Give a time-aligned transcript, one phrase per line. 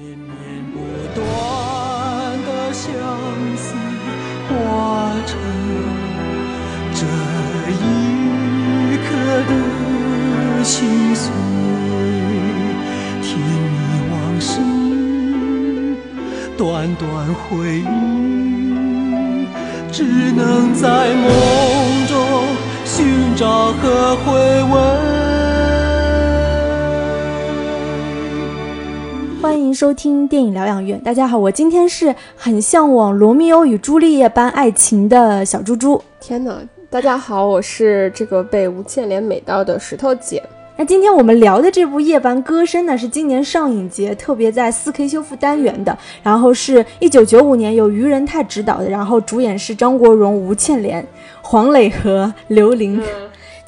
[0.00, 0.30] 绵绵
[0.72, 0.78] 不
[1.12, 1.20] 断
[2.46, 2.86] 的相
[3.56, 3.74] 思
[4.46, 5.30] 化成
[6.94, 7.02] 这
[7.72, 7.74] 一
[9.02, 9.08] 刻
[9.48, 9.52] 的
[10.62, 10.76] 心
[11.16, 11.32] 碎，
[13.20, 13.76] 甜蜜
[14.12, 14.50] 往事，
[16.56, 17.04] 段段
[17.34, 17.84] 回忆，
[19.90, 21.26] 只能在梦
[22.06, 22.14] 中
[22.84, 24.30] 寻找和回
[24.62, 25.17] 味。
[29.78, 30.98] 收听电影疗养院。
[31.04, 36.02] 大家好，我今天是很向往罗密欧与朱丽叶般爱情的小猪猪。
[36.18, 36.58] 天哪！
[36.90, 40.42] 大家好，我是这个被吴倩莲美到的石头姐。
[40.76, 51.06] 那今天我们聊的这部《夜班歌声》呢，是今年上影节特别在 4K 修复单元的，然后是一九九五年由于仁泰执导的，然后主演是张国荣、吴倩莲、
[51.40, 53.00] 黄磊和刘琳。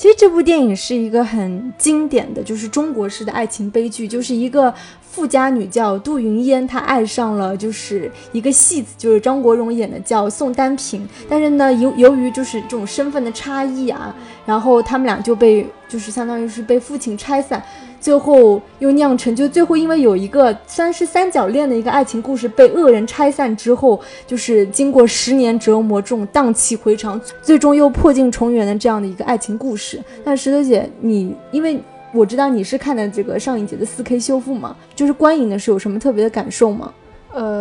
[0.01, 4.73] 其实这部电影是一个很经典的，就是中国式的爱情悲剧，就是一个。
[5.13, 11.07] 富家女叫杜云烟，她爱上了就是一个戏子，就是张国荣演的叫宋丹萍。
[11.29, 14.15] 但是呢，由由于就是这种身份的差异啊，
[14.47, 17.61] 然后他们俩就被就是相当于是被父亲拆散，
[18.01, 30.03] 最后又酿成就最后因为有一个算是三角恋的一个爱情故事被恶人拆散之后，就是经过十年折磨，这种荡气回肠，最终又破镜重圆的这样的一个爱情故事。
[30.25, 31.81] 但石头姐，你因为。
[32.13, 34.77] 我知道你是看的这个上一节的四 K 修复嘛？
[34.97, 36.93] 就是观影的时候有什么特别的感受吗？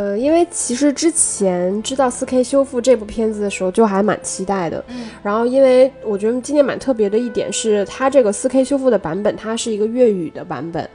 [0.10, 4.84] 呃，因为其实之前知道四 K 修复这部片子的时候就还蛮期待的。
[4.88, 5.08] 嗯。
[5.22, 10.90] 然后，因为我觉得今年蛮特别的一点是，它这个四 K 修复的版本，它是一个粤语的版本。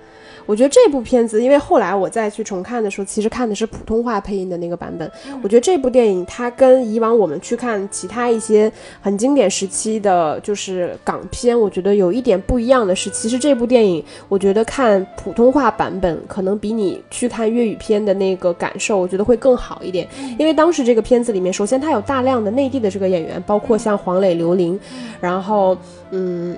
[0.46, 5.10] 我觉得这部片子，因为后来我再去重看的时候，其实看的是普通话配音的那个版本。
[5.42, 8.70] 我觉得这部电影它跟以往我们去看其他一些
[9.00, 20.06] 很经典时期的就是港片，我觉得有一点不一样的是，其实这部电影我觉得看普通话版本可能比你去看粤语片的那个感受，我觉得会更好一点。
[20.38, 24.78] 因为当时这个片子里面，首先它有大量的内地的这个演员，包括像黄磊、刘琳，
[25.20, 25.76] 然后
[26.10, 26.56] 嗯。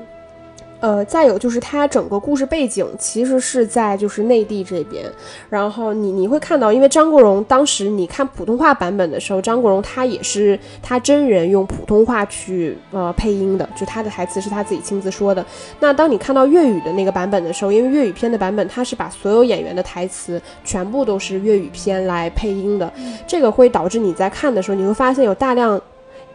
[0.80, 5.04] 呃，再有就是它整个故事背景其实是在就是内地这边，
[5.48, 15.44] 然后你你会看到，因为张国荣当时你看普通话版本的时候，张国荣他也是他真人用普通话去呃配音的，就他的台词是他自己亲自说的。
[15.80, 22.92] 那当你看到粤语的那个版本的时候，因为粤语片的版本它是把所有演员的台词全部都是粤语片来配音的，
[23.26, 25.80] 这个会导致你在看的时候，你会发现有大量。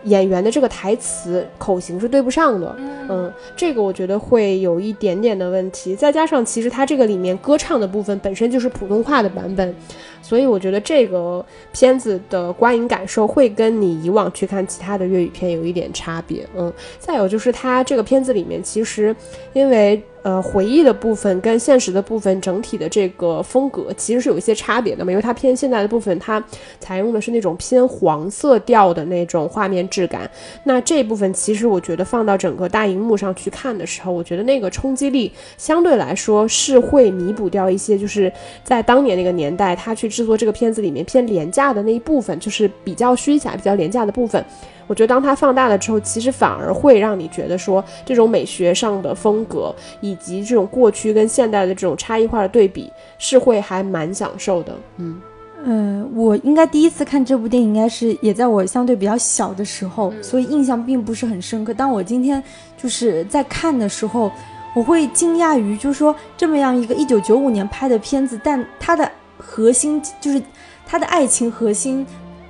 [0.03, 5.95] 演员的这个台词口型是对不上的，嗯，这个我觉得会有一点点的问题。
[5.95, 9.75] 再加上其实它这个里面歌唱的部分本身就是普通话的版本，
[10.21, 16.71] 所以我觉得这个片子的观影感受会跟你以往去看其他的粤语片有一点差别，嗯。
[16.99, 19.15] 再有就是它这个片子里面其实
[19.53, 20.01] 因为。
[20.23, 26.39] 呃，回忆的部分跟现实的部分整体的这个风格其实是有一些差别的嘛，因为它偏现代的部分，它
[26.79, 30.29] 采用的是那种偏黄色调的那种画面质感。
[30.65, 38.31] 那这部分其实我觉得放到整个大荧幕上去看的时候，我觉得那个冲击力相对来说是会弥补掉一些，就是
[38.63, 44.45] 在当年那个年代，他去制作这个片子里面偏廉价的那一部分，就是比较虚假、比较廉价的部分。
[44.87, 54.75] 我觉得当它放大了之后，其实反而会让你觉得说，这种美学上的风格以及这种过去跟现代的这种差异化的对比，是会还蛮享受的。
[54.97, 55.21] 嗯
[55.63, 61.71] 呃，我应该第一次看这部电影，应该是也在我相对比较小的时候，所以印象并不是很深刻。
[61.71, 62.43] 当我今天
[62.75, 64.31] 就是在看的时候，
[64.73, 69.09] 我会惊讶于，就是说这么样一个一九九五年拍的片子，但它的
[69.41, 70.41] 核心就是
[70.85, 72.05] 他的爱情核心。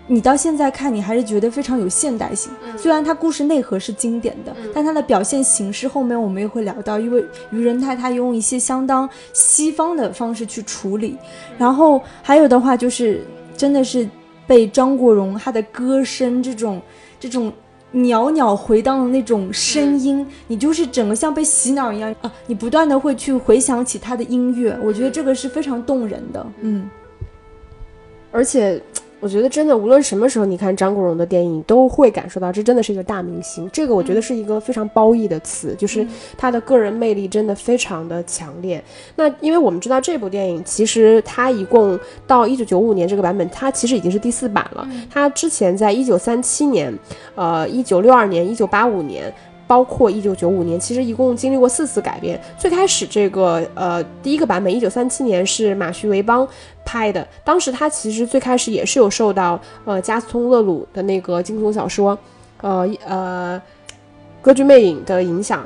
[0.07, 2.51] 你到现在看，你还是觉得非常有现代性。
[2.77, 11.17] 虽然他故事内核是经典的，但他的表现形式后面我们也会聊到，因为于仁泰他用一些相当西方的方式去处理。
[11.57, 13.25] 然后还有的话就是，
[13.55, 14.09] 真的是
[14.45, 16.81] 被张国荣他的歌声这种
[17.17, 17.53] 这种
[17.91, 22.31] 袅袅回荡的那种声音，你就是整个像被洗脑一样啊！
[22.47, 26.45] 你不断的会去回想起他的音乐，我觉得这个是非常动人的。
[26.61, 26.89] 嗯，
[28.31, 28.81] 而且。
[29.21, 33.69] 我觉得真的，无论什么时候你看张国荣的电影，都会感受到这真的是一个大明星。
[33.71, 38.83] 这个我觉得是一个非常褒义的词，就是他的个人魅力真的非常的强烈。
[39.15, 44.87] 那因为我们知道这部电影，其实它一共到一九九五年这个版本，它其实已经是第四版了。
[45.07, 46.91] 它之前在一九三七年、
[47.35, 49.31] 呃一九六二年、一九八五年。
[49.71, 52.37] 包括一九九五年，其实一共经历过四次改编。
[52.57, 56.45] 最开始这个呃第一个版本，一九三七年是马徐维邦
[56.83, 62.19] 拍的，当时他其实最开始也是有受到呃加斯通勒鲁的那个惊悚小说，
[62.59, 63.61] 呃呃
[64.41, 65.65] 歌剧魅影的影响。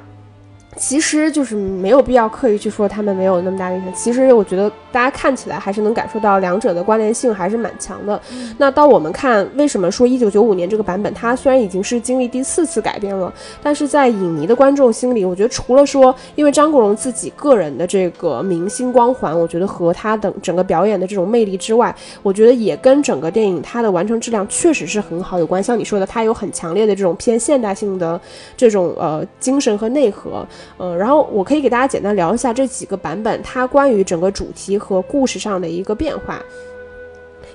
[0.77, 3.93] 其实就是没有必要刻意去说他们没有那么大的影响。
[3.93, 8.19] 其实我觉得大家看起来还是能感受到两者的关联性还是蛮强的。
[8.57, 13.33] 那到我们看为什么说一九九五年这个版本，它虽然已经是经历第四次改编了，
[13.63, 25.63] 但是在影迷的观众心里，我觉得除了说因为张国荣自己个人的这个明星光环，我觉得和他的整个表演的这种魅力之外，我觉得也跟整个电影它的完成质量确实是很好有关。
[25.63, 28.19] 像你说的，它有很强烈的这种偏现代性的
[28.57, 30.45] 这种呃精神和内核。
[30.77, 36.41] 嗯，然后我可以给大家简单聊一下这几个版本，它关于整个主题和故事上的一个变化。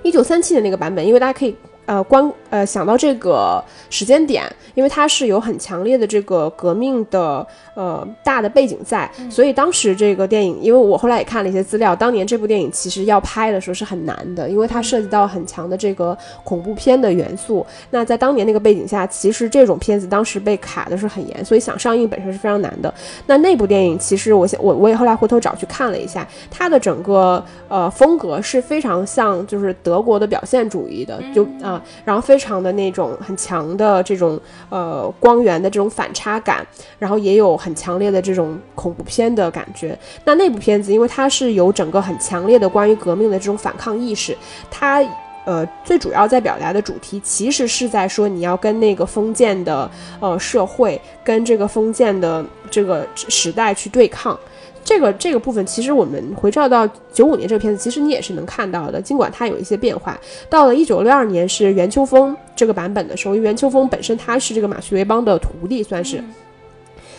[0.03, 1.55] 一九三七的那个版本，因为大家可以。
[1.87, 4.44] 呃，关呃想到这个时间点，
[4.75, 7.44] 因为它是有很强烈的这个革命的
[7.75, 17.67] 呃大的背景在，所以当时这个电影，因为我后来也看了一些资料，当年这部电影其实要拍的时候是很难的，因为它涉及到很强的这个恐怖片的元素。
[17.91, 22.94] 那在当年那个背景下，其实这种片子当时被卡的是很严，所以想上映本身是非常难的。
[23.26, 31.69] 那那部电影其实我我我也后来回头找去看了一下，它的整个呃风格是非常像就是德国的表现主义的，就啊。
[31.70, 36.67] 啊然后非常的那种很强的这种呃光源的这种反差感，
[36.99, 39.96] 然后也有很强烈的这种恐怖片的感觉。
[40.25, 44.37] 那那部片子，因为它是有整个很强烈的关于革命的这种反抗意识，
[44.70, 45.05] 它
[45.44, 49.90] 呃最主要在表达的主题，其实是在说你要跟那个封建的
[50.20, 54.38] 呃社会，跟这个封建的这个时代去对抗。
[54.85, 59.00] 这个这个部分，其实我们回照到九五年这个片子，其实你也是能看到的。
[59.00, 60.19] 尽管它有一些变化，
[60.49, 66.23] 到了一九六二年是袁秋风这个版本的时候，因为袁秋风本身他是这个马旭维邦的徒弟，算是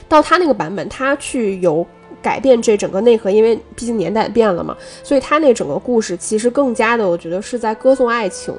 [0.09, 1.85] 到他那个版本，他去有
[2.21, 8.53] 改变这整个内核，因为毕竟年代变了嘛，所以他那整个故事其实更加的，我觉得是在歌颂爱情。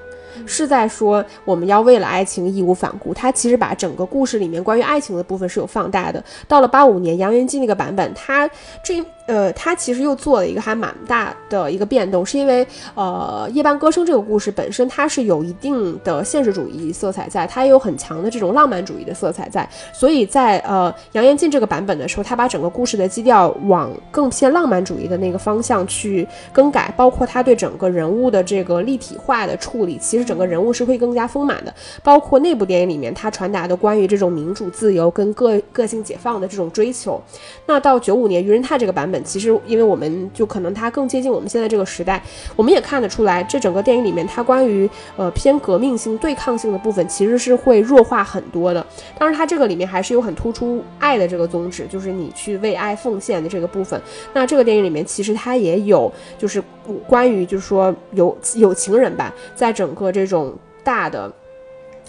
[0.47, 3.13] 是在说我们要为了爱情义无反顾。
[3.13, 6.23] 他其实把整个故事里面关于爱情的部分是有放大的。
[6.47, 8.49] 到了八五年杨元济那个版本，他
[8.85, 19.69] 这呃他其实又做了一个还蛮大的一个变动，是因为呃夜半歌声这个故事本身它是有一定的现实主义色彩在，它也有很强的这种浪漫主义的色彩在。
[19.93, 30.23] 所以在呃杨延进这个版本的时候，他把整个故事的基调往更偏浪漫主义的那个方向去更改，包括他对整个人物的这个立体化的处理，其实。
[30.23, 37.21] 整个人物是会更加丰满的，包括那部电影里面他传达的关于这种民主自由跟个个性解放的这种追求。
[37.67, 42.23] 那到九五年《愚人泰》这个版本，其实因为我们就可能它更接近我们现在这个时代，
[42.55, 48.87] 我们也看得出来，这整个电影里面它关于呃偏革命性、对抗性的部分其实是会弱化很多的。
[49.19, 54.01] 当然，它这个里面还是有很突出爱的这个宗旨，就是你去为爱奉献的这个部分。
[54.33, 56.63] 那这个电影里面其实它也有就是
[57.09, 60.13] 关于就是说有有情人吧，在整个。
[60.13, 60.55] 这种
[60.85, 61.33] 大的。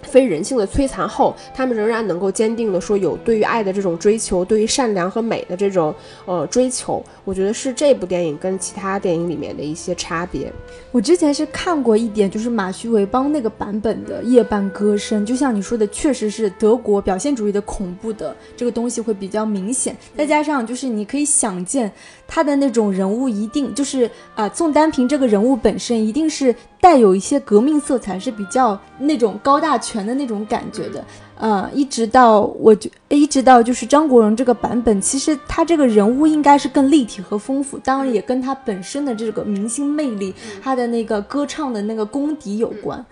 [0.03, 5.93] 非人性的摧残后，他们仍然能够坚定的说有对于爱的这种追求，对于善良和美的这种
[6.25, 7.03] 呃追求。
[7.23, 10.51] 我觉得是这部电影跟其他电影里面的一些差别。
[10.91, 21.91] 我之前是看过一点，就是马徐维邦那个版本的《夜半歌声》，就像你说的，确实是德国表现主义的恐怖的这个东西会比较明显，再加上就是你可以想见
[22.27, 30.03] 他的那种人物一定就是啊，宋丹平这个人物本身一定是带有一些革命色彩，是比较那种高大全。
[30.03, 31.05] 的那种感觉的，
[31.37, 43.05] 呃，一直到我觉一直到就是张国荣这个版本，其实他这个人物应该是更立体和丰富，当然也跟他本身的这个明星魅力，他的那个歌唱的那个功底有关。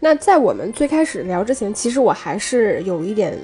[0.00, 3.38] 那在我们最开始聊之前，其实我还是有一点，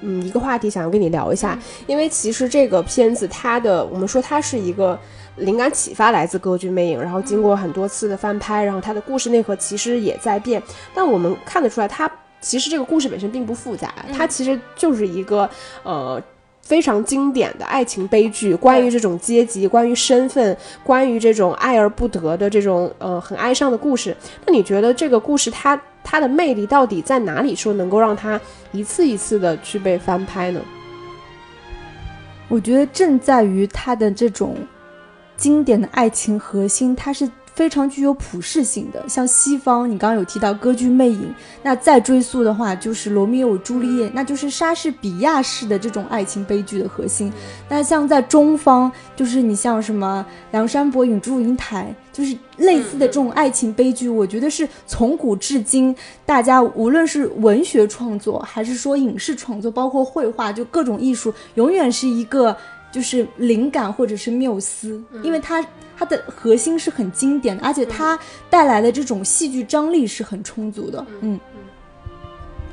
[0.00, 4.98] 嗯，一个话题想要跟你聊一下，因为其实这个片子它的，我们说它是一个。
[5.40, 10.62] 灵感启发来自《歌剧魅影》，然后经过很多次的翻拍，然后它的故事内核其实也在变。
[10.94, 12.10] 但我们看得出来，它
[12.40, 15.46] 其实这个故事本身并不复杂，它其实就是一个
[15.82, 16.18] 呃
[16.62, 24.16] 非常经典的爱情悲剧，关于这种阶级、关于身份、关于这种爱而不得的这种呃很哀伤的故事。
[24.46, 27.56] 那你觉得这个故事它它的魅力到底在哪里？
[27.56, 30.60] 说能够让它一次一次的去被翻拍呢？
[32.48, 34.56] 我觉得正在于它的这种。
[35.38, 39.06] 经典的爱情核心，它是非常具有普适性的。
[39.06, 41.30] 像西方，你刚刚有提到歌剧魅影，
[41.62, 47.30] 那再追溯的话，就是罗密欧与朱丽叶，那就是莎士比亚式的这种爱情悲剧的核心。
[47.68, 55.94] 那像在中方，就是你像什么梁山伯与祝英台，就是类似的这种爱情悲剧，我觉得是从古至今，
[56.24, 62.56] 大家无论是文学创作，还是说影视创作，包括绘画，就各种艺术，永远是一个。
[62.92, 65.62] 就是灵感或者是缪斯，因为它
[65.98, 68.18] 它的核心是很经典的，而且它
[68.48, 71.04] 带来的这种戏剧张力是很充足的。
[71.20, 71.38] 嗯，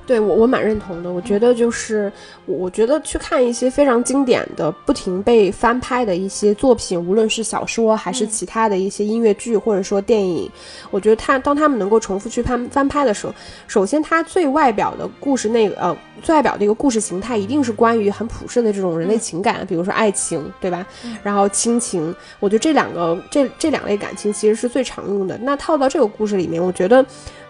[0.06, 1.12] 对我我蛮认同的。
[1.12, 2.12] 我觉得就是
[2.46, 10.50] 我我觉得去看一些非常经典的、不停被翻拍的一些作品，无论是小说还是其他的一些音乐剧或者说电影，
[10.92, 13.34] 我觉得他当他们能够重复去翻翻拍的时候，
[13.68, 20.86] 首先它最外表的故事那个呃最外表的一个故事形态一定是关于很普世的这种人类情感，比如说爱情，对吧？
[21.22, 25.38] 然后亲情，我觉得这两个这这两类感情其实是最常用的。
[25.44, 27.06] 那套到这个故事里面，我觉得。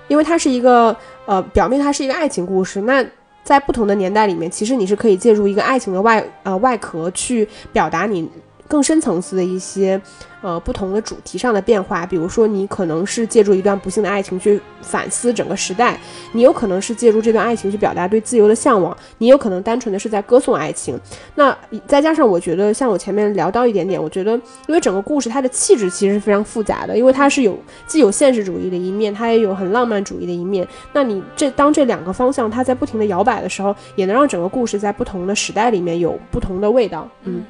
[0.07, 0.95] 因为它是一个
[1.25, 3.05] 呃，表面它是一个爱情故事，那
[3.43, 8.29] 在不同的年代里面，其实你是可以借助一个爱情的外呃外壳去表达你
[8.67, 10.01] 更深层次的一些。
[10.43, 15.97] 呃，不同的主题上的变化，比如说你可能是借助一段不幸的爱情去反思整个时代，
[16.33, 20.99] 你有可能是借助这段爱情去表达对自由的向往，你有可能单纯的是在歌颂爱情。
[21.35, 24.33] 那再加上我觉得，像我前面聊到一点点，我觉得
[24.67, 30.67] 因为整个故事它的气质其实是非常复杂的，因为它是有既有现实主义的一面，它也有很浪漫主义的一面。
[30.91, 37.09] 那你这当这两个方向它在不停的摇摆的时候，也能让整个故事在不同的时代里面有不同的味道。
[37.23, 37.45] 嗯。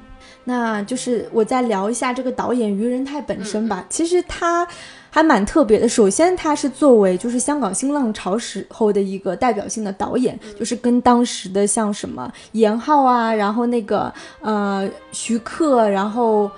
[0.45, 3.85] 那就是我再聊一下这个导演于仁泰本身吧。
[3.89, 4.67] 其实他
[5.09, 5.87] 还蛮特别的。
[5.87, 16.51] 首先，他是作为就是香港新浪潮时候的一个代表性的导演，就是跟当时的像什么严浩啊，然后那个呃徐克，然后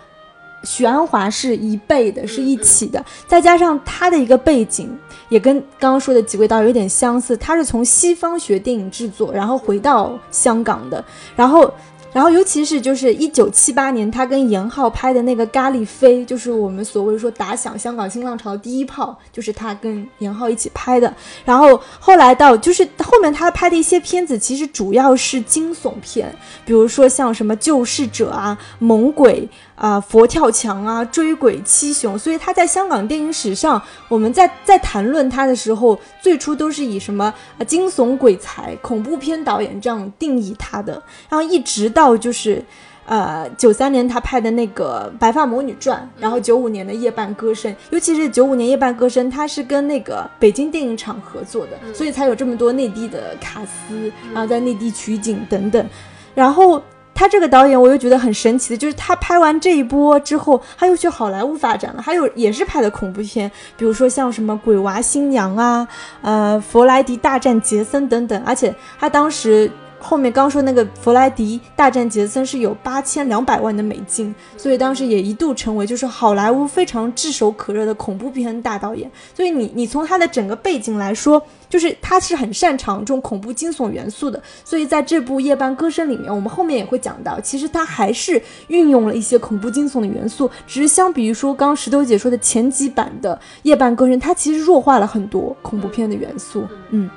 [0.63, 3.03] 许鞍华是一辈的，是一起的。
[3.27, 4.97] 再加上他的一个背景，
[5.29, 7.37] 也跟刚刚说的几位导演有点相似。
[7.37, 11.71] 他是从西方学电影制作，然后回到香港的，然后。
[12.15, 21.13] 然后，尤其是就是一九七八年，他跟严浩拍的那个《咖喱飞》，就是我们所谓说打响香港新浪潮第一炮，就是他跟严浩一起拍的。
[21.43, 29.41] 然后后来到就是后面他拍的一些片子，其实主要是惊悚片，比如说像什么《救世者》啊，《猛鬼》。
[29.75, 37.25] 啊，佛跳墙啊，追鬼七雄，所以他在香港电影史上，我们在在谈论他的时候，最初都是以什么
[37.57, 40.93] 啊惊悚鬼才、恐怖片导演这样定义他的，
[41.29, 42.63] 然后一直到就是，
[43.05, 55.85] 呃，九三年他拍的那个《白发魔女传》，然后九五年的《夜半歌声》，尤其是九五年《夜半歌声》，他是跟那个北京电影厂合作的，所以才有这么多内地的卡司，然后在内地取景等等，
[56.33, 56.81] 然后。
[57.15, 65.87] 他这个导演，我又觉得很神奇的，就是他拍完这一波之后，他又去好莱坞发展了，还有也是拍的恐怖片，比如说像什么《鬼娃新娘》啊，
[66.21, 69.71] 呃，《弗莱迪大战杰森》等等，而且他当时。
[70.05, 79.09] 后面刚说那个弗莱迪大战杰森是有八千两百万的美金，所以当时也一度成为就是好莱坞非常炙手可热的恐怖片大导演。
[79.33, 84.39] 所以你你从他的整个背景来说，就是他是很擅长这种恐怖惊悚元素的。
[84.63, 96.63] 所以在这部《夜半歌声》里面，我们后面也会讲到，其实他还是运用了一些恐怖惊悚的元素，只是相比于说刚石头姐说的前几版的《夜半歌声》，它其实弱化了很多恐怖片的元素。
[96.91, 97.09] 嗯。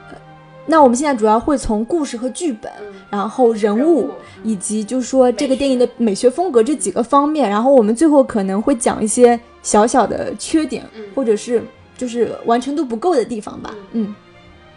[0.68, 2.70] 那我们现在主要会从故事和剧本，
[3.08, 4.10] 然后人物，
[4.44, 10.84] 以及就是说这个电影的美学风格这几个方面，然后我们最后可能会讲一些小小的缺点，
[11.14, 11.62] 或者是
[11.96, 13.74] 就是完成度不够的地方吧。
[13.92, 14.14] 嗯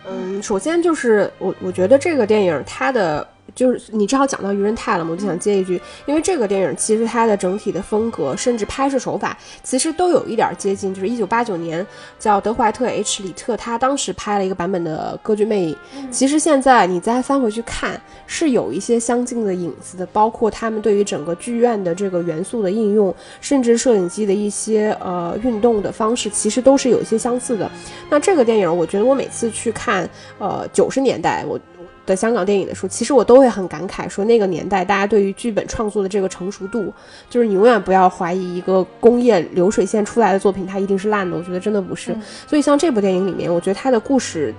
[0.09, 3.27] 嗯，首先就是我我觉得这个电影它的。
[3.55, 10.93] 就是你正好讲到愚人泰了嘛，我就想接一句，因为这个电影其实它的整体的风格，甚至拍摄手法，其实都有一点接近。
[10.93, 11.85] 就是一九八九年
[12.19, 15.75] 叫德怀特 H 里特，他当时拍了一个版本的《歌剧魅影》，
[16.09, 27.69] 其实现在你再翻回去看，是有一些相近的影子的，包括他们对于整个剧院的这个元素的应用，甚至摄影机的一些呃运动的方式，其实都是有一些相似的。
[28.09, 31.59] 那这个电影，我觉得我每次去看，呃，九十年代我。
[32.05, 36.91] 的香港电影的时候，其实我都会很感慨，说那个年代大家对于剧本创作的这个成熟度，
[37.29, 41.37] 就是你永远不要怀疑一个工业流水线出来的作品，它一定是烂的。
[41.37, 42.15] 我觉得真的不是。
[42.47, 44.53] 所以像这部电影里面，我觉得它的故事，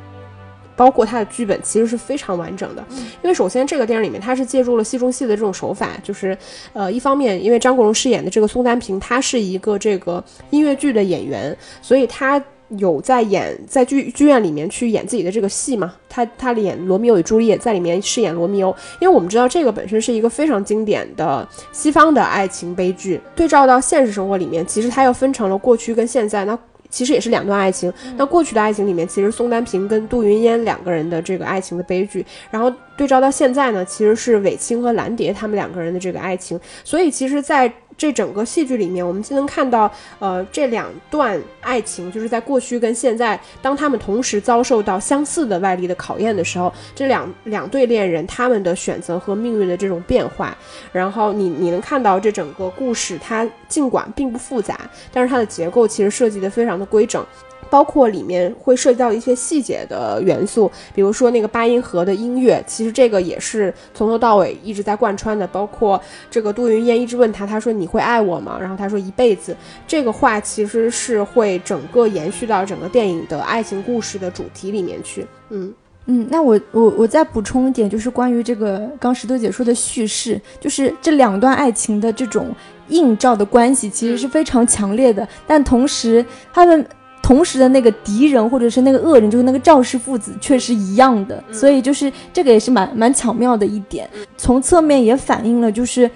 [0.76, 2.84] 包括它的剧本，其实是非常完整的。
[3.22, 6.36] 因为首先这个电影里面，它是借助了戏中戏的这种手法，就是
[6.72, 12.42] 呃，一方面因为张国荣饰演的这个宋丹平，他是一个这个音乐剧的演员，所以他。
[12.78, 15.94] 有在演在剧剧院里面去演自己的这个戏嘛？
[16.08, 18.74] 他他演罗密欧与朱丽叶，在里面饰演罗密欧。
[19.00, 26.44] 因为我们知道这个本身是一个非常经典的西方的爱情悲剧，对照到现实生活里面，其实它又分成了过去跟现在。
[26.44, 26.58] 那
[26.90, 27.90] 其实也是两段爱情。
[28.18, 36.60] 那过去的爱情里面，其实宋丹萍跟杜云烟两个人的这个爱情的悲剧，然后对照到现在呢，其实是韦青和蓝蝶他们两个人的这个爱情。
[36.84, 50.56] 所以其实，在这整个戏剧里面，我们既能看到，呃，这两段爱情就是在过去跟现在，当他们同时遭受到相似的外力的考验的时候，这两两对恋人他们的选择和命运的这种变化，
[50.92, 54.80] 然后你你能看到这整个故事，它尽管并不复杂，
[55.12, 57.24] 但是它的结构其实设计的非常的规整。
[57.72, 65.46] 包括里面会涉及到一些细节的元素，比如说那个八音盒的音乐，其实这个也是从头到尾一直在贯穿的。
[65.46, 65.98] 包括
[66.30, 68.58] 这个杜云燕一直问他，他说你会爱我吗？
[68.60, 69.56] 然后他说一辈子。
[69.86, 75.26] 这个话其实是会整个延续到整个电影的爱情故事的主题里面去。
[75.48, 75.72] 嗯。
[76.06, 82.52] 嗯，那我我我再补充一点，就是关于这个刚石头姐说的叙事，就是这两段爱情的这种
[82.88, 85.26] 映照的关系，其实是非常强烈的。
[85.46, 86.84] 但同时，他们
[87.32, 91.42] 同时的那个敌人或者是那个恶人，就是那个赵氏父子，却是一样的。
[91.50, 96.10] 所以就是这个也是蛮蛮巧妙的一点，从侧面也反映了就是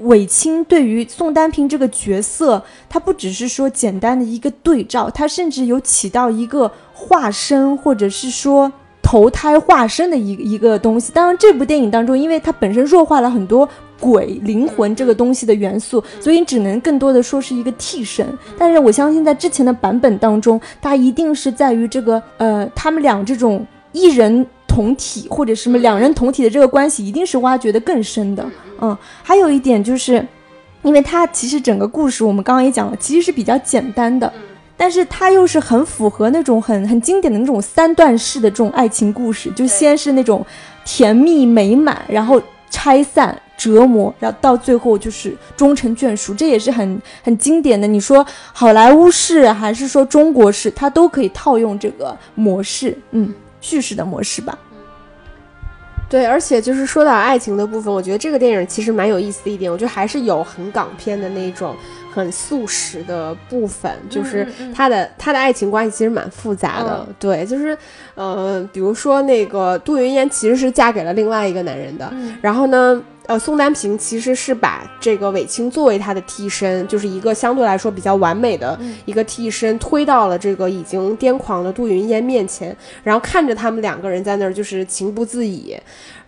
[0.00, 8.70] 韦青对于宋丹萍这个角色，他不只是说简单的一个对照，他甚至有起到一个化身，或者是说。
[9.00, 13.66] 投胎化身的一一个东西，当然这部电影当中，因为它本身弱化了很多
[14.00, 18.26] 鬼灵魂这个东西的元素，所以只能更多的说是一个替身。
[18.56, 28.44] 但是我相信在之前的版本当中，它一定是在于这个呃，他们俩这种一人同体或者什么两人同体的这个关系，一定是挖掘的更深的。
[28.80, 30.24] 嗯，还有一点就是，
[30.82, 34.32] 因为它其实整个故事我们刚刚也讲了，其实是比较简单的。
[34.80, 40.46] 但是它又是很符合那种很很经典的那种三段式的这种爱情故事，就先是那种
[40.84, 42.40] 甜蜜美满，然后
[42.70, 47.86] 拆散折磨，然后到最后就是终成眷属，这也是很很经典的。
[47.86, 54.56] 你说好莱坞式还是说中国式，它都可以套用这个模式，嗯，叙事的模式吧。
[56.08, 61.74] 对，而且就是说到爱情的部分，我觉得这个电影其实蛮有意思的一点，我觉得还是有很港片的那种。
[62.10, 67.06] 很素食的部分，就是他的他的爱情关系其实蛮复杂的。
[67.16, 67.78] 对，就是，
[68.16, 85.76] 呃，比如说那个杜云烟其实是嫁给了另外一个男人的，然后呢，呃，宋丹萍其实是把这个韦青作为他的替身，就是一个相对来说比较完美的一个替身，推到了这个已经癫狂的杜云烟面前，然后看着他们两个人在那儿就是情不自已。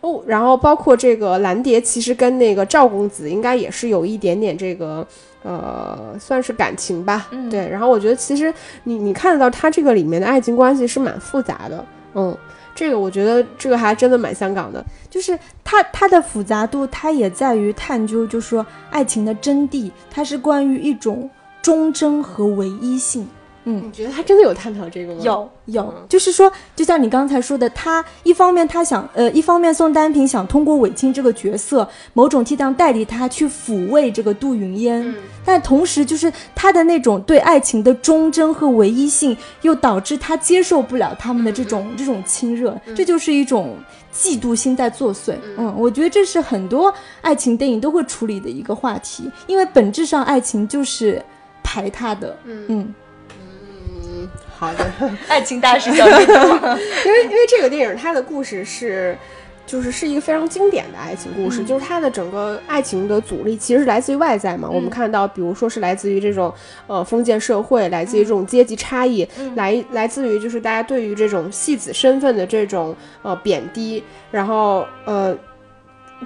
[0.02, 5.06] 哦，然后包括这个蓝蝶，其实跟那个赵公子应该也是有一点点这个。
[5.42, 7.66] 呃，算是感情吧，对。
[7.66, 8.52] 然后我觉得其实
[8.84, 12.36] 你你看得到他这个里面的爱情关系是蛮复杂的，嗯，
[12.74, 21.28] 这个我觉得这个还真的蛮香港的，就是它它的复杂度，它也在于探究，就是说爱情的真谛，它是关于一种
[21.60, 23.26] 忠贞和唯一性。
[23.64, 25.20] 嗯，你觉得他真的有探讨这个吗？
[25.22, 43.76] 有有，就是说，就像你刚才说的，他一方面他想，呃，一方面宋丹萍想通过韦青这个角色，某种替当代理他去抚慰这个杜云烟，但同时就是他的那种对爱情的忠贞和唯一性，又导致他接受不了他们的这种这种亲热，这就是一种
[44.10, 45.34] 嫉妒心在作祟。
[45.58, 51.22] 嗯，我觉得这是很多爱情电影都会处理的一个话题，因为本质上爱情就是
[51.62, 52.34] 排他的。
[52.46, 52.94] 嗯。
[54.58, 54.90] 好的，
[55.28, 59.16] 爱情大师小 因为因为这个电影它的故事是，
[59.66, 64.68] 就是是一个非常经典的爱情故事，就是它的整个爱情的阻力其实是来自于外在嘛。
[64.68, 66.52] 我们看到，比如说是来自于这种
[66.86, 75.36] 呃封建社会，来自于这种阶级差异，来来自于就是大家对于这种戏子身份的这种呃贬低，然后呃。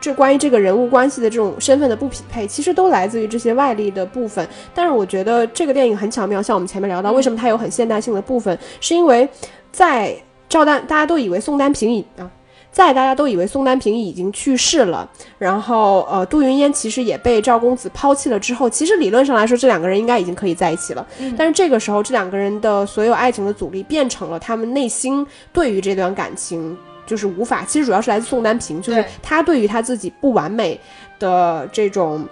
[0.01, 4.47] 这关于这个人物关系的这种身份的不匹配，其实都来自于这些外力的部分。
[4.75, 9.29] 但是我觉得这个电影很巧妙，像我们前面聊到，为什么它有很现代性的部分，是因为
[9.73, 10.15] 在
[10.49, 12.31] 赵丹大家都以为宋丹萍已啊，
[12.71, 21.07] 在大家都以为宋丹萍已经去世了，然后呃杜云烟其实也被赵公子抛弃了之后，其实理论上来说这两个人应该已经可以在一起了。
[21.37, 26.77] 但是这个时候这两个人的所有爱情的阻力变成了他们内心对于这段感情。
[27.07, 30.79] 就是无法，其实主要是来自宋丹萍，就是他对于他自己不完美
[31.19, 32.27] 的这种，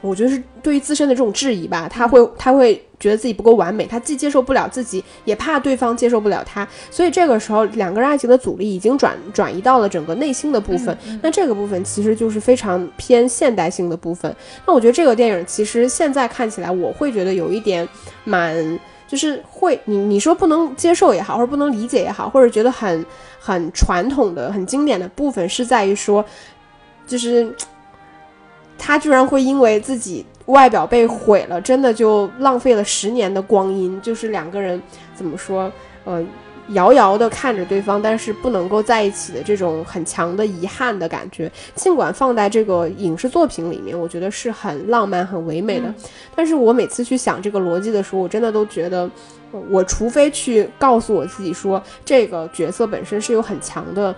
[0.00, 1.88] 我觉得是对于自身的这种质疑吧。
[1.88, 6.66] 他会，他会觉得自己不够完美，他既接受不了自己，也怕对方接受不了他。
[6.90, 10.96] 所以这个时候，两个人爱情的阻力已经转转移到了整个内心的部分。
[11.22, 14.34] 那这个部分其实就是非常偏现代性的部分。
[14.66, 17.88] 那我觉得这个电影其实现在看起来，我会觉得有一点
[18.24, 18.78] 蛮。
[19.06, 23.04] 就是会，你你说不能接受也好，或者不能理解也好，或者觉得很
[23.44, 26.24] 很传统的、很经典的部分，是在于说，
[27.06, 27.54] 就是
[28.78, 34.00] 他居然会因为自己外表被毁了，真的就浪费了十年的光阴。
[34.00, 34.80] 就是两个人
[35.14, 35.70] 怎么说，
[36.06, 36.26] 嗯。
[36.68, 45.92] 遥遥的看着对方，但是不能够在一起的这种很强的遗憾的感觉，尽管放在这个影视作品里面，我觉得是很浪漫、很唯美的。
[46.34, 49.08] 但是我每次去想这个逻辑的时候，我真的都觉得，
[49.68, 54.14] 我除非去告诉我自己说，这个角色本身是有很强的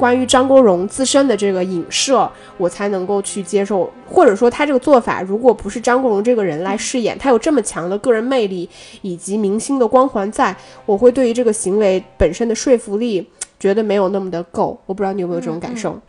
[0.00, 8.66] 关于张国荣自身的这个影射，我才能够去接受，或者说他这个做法，如果不是张国荣这个人来饰演，他有这么强的个人魅力
[9.02, 14.80] 以及明星的光环在，我会对于这个行为本身的说服力觉得没有那么的够。
[14.86, 16.00] 我不知道你有没有这种感受？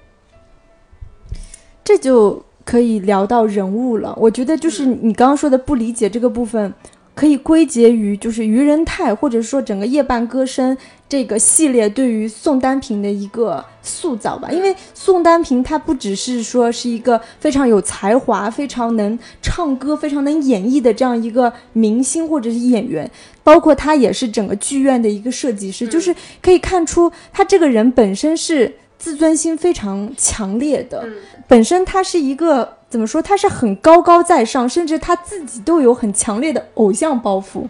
[1.83, 4.15] 这就可以聊到人物了。
[4.17, 6.73] 我觉得就是你刚刚说的不理解这个部分。
[7.13, 10.75] 可以归结于就是愚人泰，或者说整个夜半歌声
[11.11, 14.49] 这个系列对于宋丹萍的一个塑造吧。
[14.49, 23.11] 因为宋丹萍她不只是说是一个非常有才华、非常能唱歌、非常能演绎的这样一个明星或者是演员，
[23.43, 31.05] 包括她也是整个剧院的一个设计师，就是可以看出她这个人本身是自尊心非常强烈的，
[31.45, 32.77] 本身她是一个。
[32.91, 33.21] 怎么说？
[33.21, 37.65] 他是很高高在上，甚至他自己都有很强烈的偶像包袱。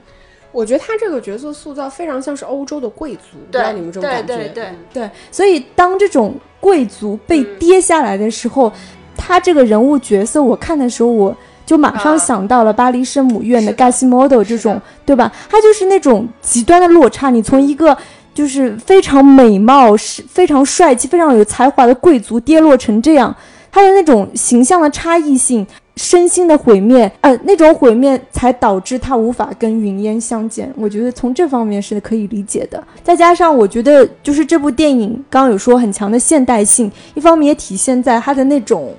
[0.51, 4.35] 我觉得他这个角色塑造非常像是欧洲的贵族，不知道你们这种感觉？
[4.35, 5.09] 对对对对。
[5.31, 8.71] 所以当这种贵族被跌下来的时候，
[9.15, 11.35] 他这个人物角色，我看的时候，我
[11.65, 15.31] 就马上想到了巴黎圣母院的盖西莫多这种，对吧？
[15.49, 17.29] 他就是那种极端的落差。
[17.29, 17.97] 你从一个
[18.33, 23.33] 就是非常美貌、是非常帅气、非常有才华的贵族，跌落成这样。
[23.71, 25.65] 他的那种形象的差异性，
[25.97, 30.71] 身心的毁灭，呃，那种毁灭才导致他无法跟云烟相见。
[30.75, 32.81] 我觉得从这方面是可以理解的。
[33.03, 38.93] 再加上我觉得，就是这部电影刚刚有说很强的现代性，一方面也体现在他的那种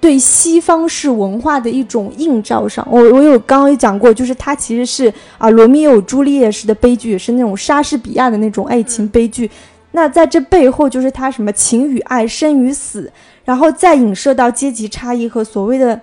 [0.00, 2.86] 对西方式文化的一种映照上。
[2.90, 9.50] 我我有刚刚也讲过，就是他其实是啊，罗密欧朱丽叶式的悲剧，也是那种莎士比亚的那种爱情悲剧。
[9.92, 13.10] 那在这背后，就是他什么情与爱，生与死。
[13.46, 15.98] 然后再影射到阶级差异和所谓的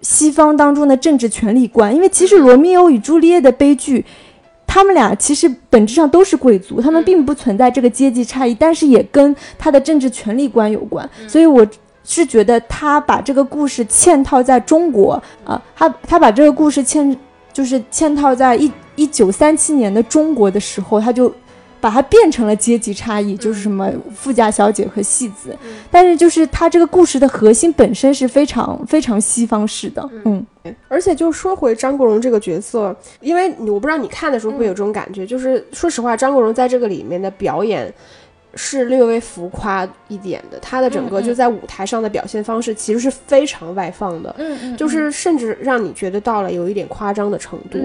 [0.00, 4.04] 西方当中的政治权力观，因为其实罗密欧与朱丽叶的悲剧，
[4.66, 11.08] 他们俩其实本质上都是贵族，他们并不存在这个阶级差异，但是也跟他的政治权力观有关。
[11.28, 11.64] 所以我
[12.02, 17.16] 是觉得他把这个故事嵌套在中国啊，他他把这个故事嵌
[17.52, 21.30] 就是嵌套在一一九三七年的中国的时候，他就。
[21.84, 25.54] 把它变成了阶级差异，就是什么富家小姐和戏子，
[25.90, 30.46] 但是就是它这个故事的核心本身是非常非常西方式的，嗯，
[30.88, 37.92] 而且就说回张国荣这个角色，因为我不知道你看的时候会有这种感觉，就是说实话，张国荣在这个里面的表演。
[38.56, 47.78] 是略微浮夸一点的，他的整个就在舞台上的表现方式其实是非常外放的，嗯就是甚至让你觉得到了有一点夸张的程度。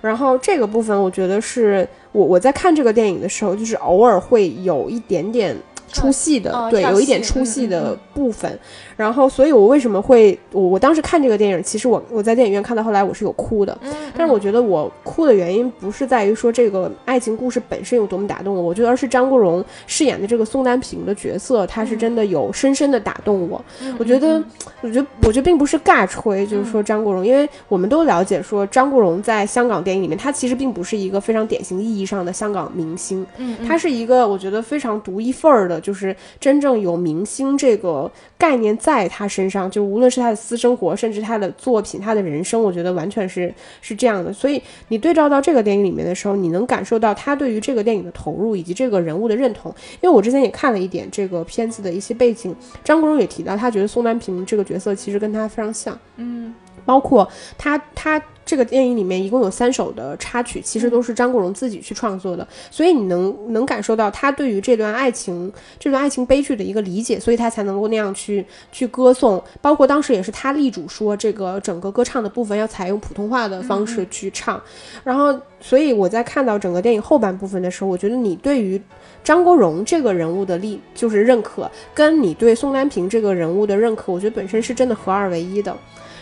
[0.00, 5.56] 然后这个部分，我觉得是我我在看这个电影的时候，就是偶尔会有一点点。
[5.92, 8.58] 出戏的，对，有一点出戏的部分。
[8.96, 13.76] 然后，所以我为什么会我我当时看这个电影，其实我我在电影院看到后来我是有哭的。
[14.16, 23.62] 但是我觉得我哭的原因不是在于说这个爱情故事本身有多么打动我，我觉得而是张国荣饰演的这个宋丹萍的角色，他是真的有深深的打动我。
[23.98, 24.42] 我觉得，
[24.80, 35.74] 我觉得，我觉得并不是尬吹，就是说张国荣，因为我们都了解说张国荣在香港电影里面，他其实并不是一个非常典型意义上的香港明星，嗯，他是一个我觉得非常独一份儿的。
[35.80, 38.10] 就是真正有明星这个
[38.44, 44.30] 概念在他身上，就无论是他的私生活，甚至他的作品、他的人生，我觉得完全是是这样的。
[44.30, 49.74] 所以你对照到这个电影里面的时候，你能感受到他对于这个电影的投入以及这个人物的认同。
[50.02, 52.54] 因为我之前也看了一点这个片子的一些背景，
[52.84, 56.52] 张国荣也提到，他觉得宋丹萍这个角色其实跟他非常像，嗯，
[56.84, 57.26] 包括
[57.56, 58.22] 他他。
[58.44, 69.42] 这个电影里面一共有三首的插曲，其实都是张国荣自己去创作的，所以你能能感受到他对于这段爱情、这段爱情悲剧的一个理解，所以他才能够那样去去歌颂。
[69.62, 74.60] 包括当时也是他力主说，这个整个歌唱的部分要采用普通话的方式去唱。
[75.02, 78.80] 然后，所以我在看到整个电影后半部分的时候，我觉得你对于
[79.22, 85.74] 张国荣这个人物的力就是认可，跟你对宋丹萍这个人物的认可，我觉得本身是真的合二为一的，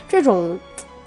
[0.08, 0.56] 这种。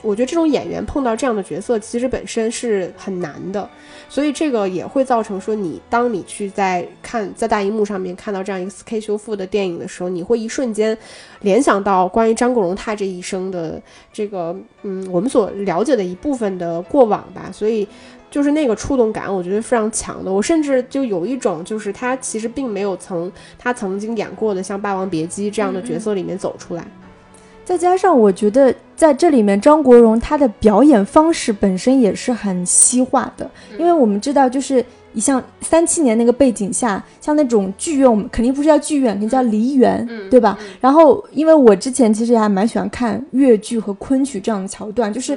[0.05, 3.67] 我觉得这种演员碰到这样的角色，其实本身是很难的，
[4.07, 10.95] 所以这个也会造成说，你当你去在看在大荧幕上面看到这样一个 4K 修复的电影的时候，你会一瞬间
[11.41, 13.81] 联想到关于张国荣他这一生的
[14.13, 17.87] 这个，嗯，我们所了解的一部分的过往吧，所以
[18.29, 20.31] 就是那个触动感，我觉得非常强的。
[20.31, 26.85] 我甚至就有一种，就是他其实并没有从他曾经演过的像《霸王别姬》这样的角色里面走出来。
[27.65, 33.49] 再加上，我觉得在这里面，张国荣他的表演方式本身也是很西化的，
[33.79, 40.55] 因为我们知道，就是你像三七年那个背景下，像那种剧院，我们肯定不是叫剧院，肯定叫梨园，对吧？
[40.79, 45.35] 然后，因为我之前其实也还蛮喜欢看越剧和昆曲这样的桥段，就是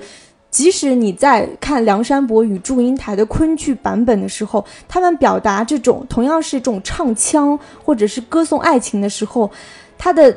[0.50, 9.50] 即使你在看梁山伯与祝英台的昆剧版本的时候，他们表达这种同样是一种唱腔或者是歌颂爱情的时候，
[9.96, 10.36] 他的。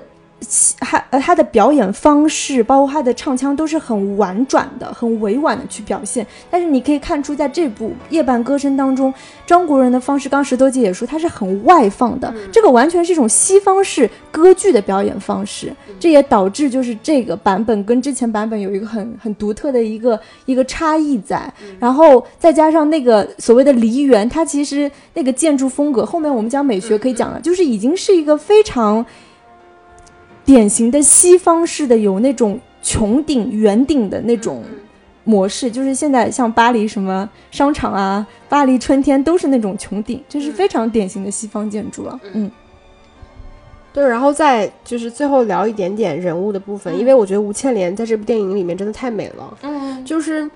[0.80, 6.26] 他呃，他的表演方式，包括他的唱腔，都是很婉转的、很委婉的去表现。
[6.50, 9.14] 但是你可以看出，在这部《夜半歌声》当中，
[9.46, 12.34] 张国荣的方式，刚石头姐也说，他是很外放的。
[12.52, 21.52] 这个完全是一种西方式歌剧的表演方式，这也导致就是这个版本跟之前版本有一个很很独特的一个一个差异在。
[21.80, 29.06] 然后再加上那个所谓的梨园，它其实那个建筑风格，后面我们讲美学可以讲了，就是已经是一个非常。
[30.44, 34.64] 典型的西方式的有那种穹顶、圆顶的那种
[35.24, 42.20] 模式，就是现在像巴黎什么商场啊，巴黎春天都是那种穹顶，这是非常典型的西方建筑了。
[42.34, 42.50] 嗯，
[43.94, 49.58] 对，然后再就是最后聊一点点人物的部分，因为我觉得吴倩莲在这部电影里面真的太美了。
[49.62, 50.50] 嗯，就是。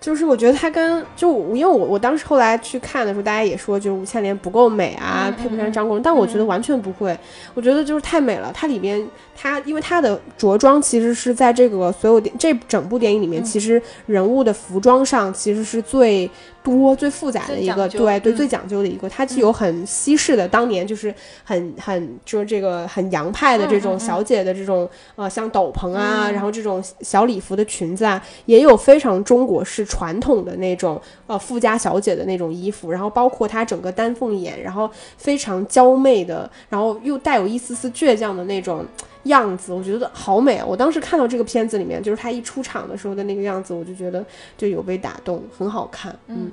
[0.00, 7.16] 就是我觉得她跟就因为我我当时后来去看的时候，大家也说就是吴倩莲不够美啊，配不上张国荣，但我觉得完全不会，
[7.54, 8.50] 我觉得就是太美了。
[8.54, 16.30] 它里面它因为它的着装其实是在这个所有电这整部电影里面，其实人物的服装上其实是最。
[16.62, 24.86] 多最复杂的一个，对对最讲究的一个，它既有很西式的，当年就是很很就是这个很洋派的这种小姐的这种
[25.16, 38.86] 呃像斗篷啊，然后这种小礼服的裙子啊，也有非常中国式传统的那种呃富家小姐的那种衣服，然后包括她整个丹凤眼，然后非常娇媚的，然后又带有一丝丝倔强的那种。
[39.24, 40.64] 样子我觉得好美啊！
[40.66, 44.24] 我当时看到这个片子里面，就是她一出场的时候的那个样子，我就觉得
[44.56, 46.18] 就有被打动，很好看。
[46.28, 46.50] 嗯，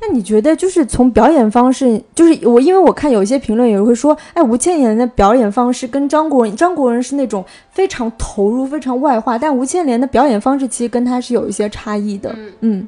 [0.00, 12.34] 那你觉得就是从表演方式，就是我因为我看有一些评论，也会说，哎，吴倩莲的表演方式跟张国荣，张国荣是那种非常投入、非常外化，但吴倩莲的表演方式其实跟他是有一些差异的。
[12.60, 12.86] 嗯。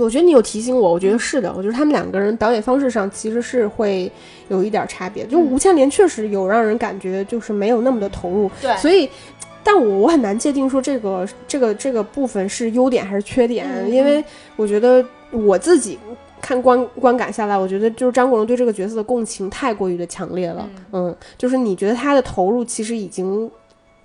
[0.00, 1.54] 我觉得你有提醒我，我觉得是的。
[1.56, 4.10] 我觉得他们两个人表演方式上其实是会
[4.48, 5.24] 有一点差别。
[5.26, 8.76] 就吴倩莲确实有让人感觉就是没有那么的投入，对。
[8.78, 9.08] 所以，
[9.62, 14.24] 但我我很难界定说这个这个这个部分是优点还是缺点，因为
[14.56, 15.98] 我觉得我自己
[16.40, 20.68] 看观观感下来，我觉得就是张国荣对这个角色的共情太过于的强烈了。
[20.92, 23.50] 嗯，就是你觉得他的投入其实已经。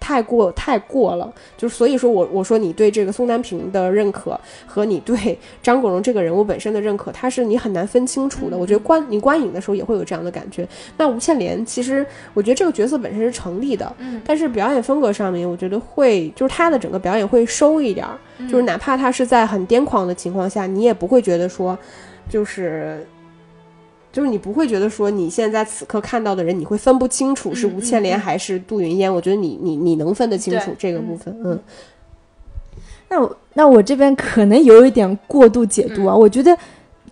[0.01, 8.57] 太过太过了，就是所以说我我说你对这个宋丹平的认可和你对张国荣这个人物本身的认可，他是你很难分清楚的。
[8.57, 10.67] 我觉得观你观影的时候也会有这样的感觉。
[10.97, 18.17] 那吴倩莲其实我觉得这个角色本身是成立的，嗯，但是表演风格上面我觉得会就是他的整个表演会收一点儿，
[18.49, 21.77] 就是哪怕他是在很癫狂的情况下，你也不会觉得说
[22.27, 23.05] 就是。
[24.11, 29.13] 就是你不会觉得说你现在此刻看到的人，你会分不清楚是吴倩莲还是杜云烟？
[29.13, 31.59] 我觉得你你你能分得清楚这个部分，嗯。
[33.09, 36.57] 那我那我这边可能有一点过度解读啊，我觉得。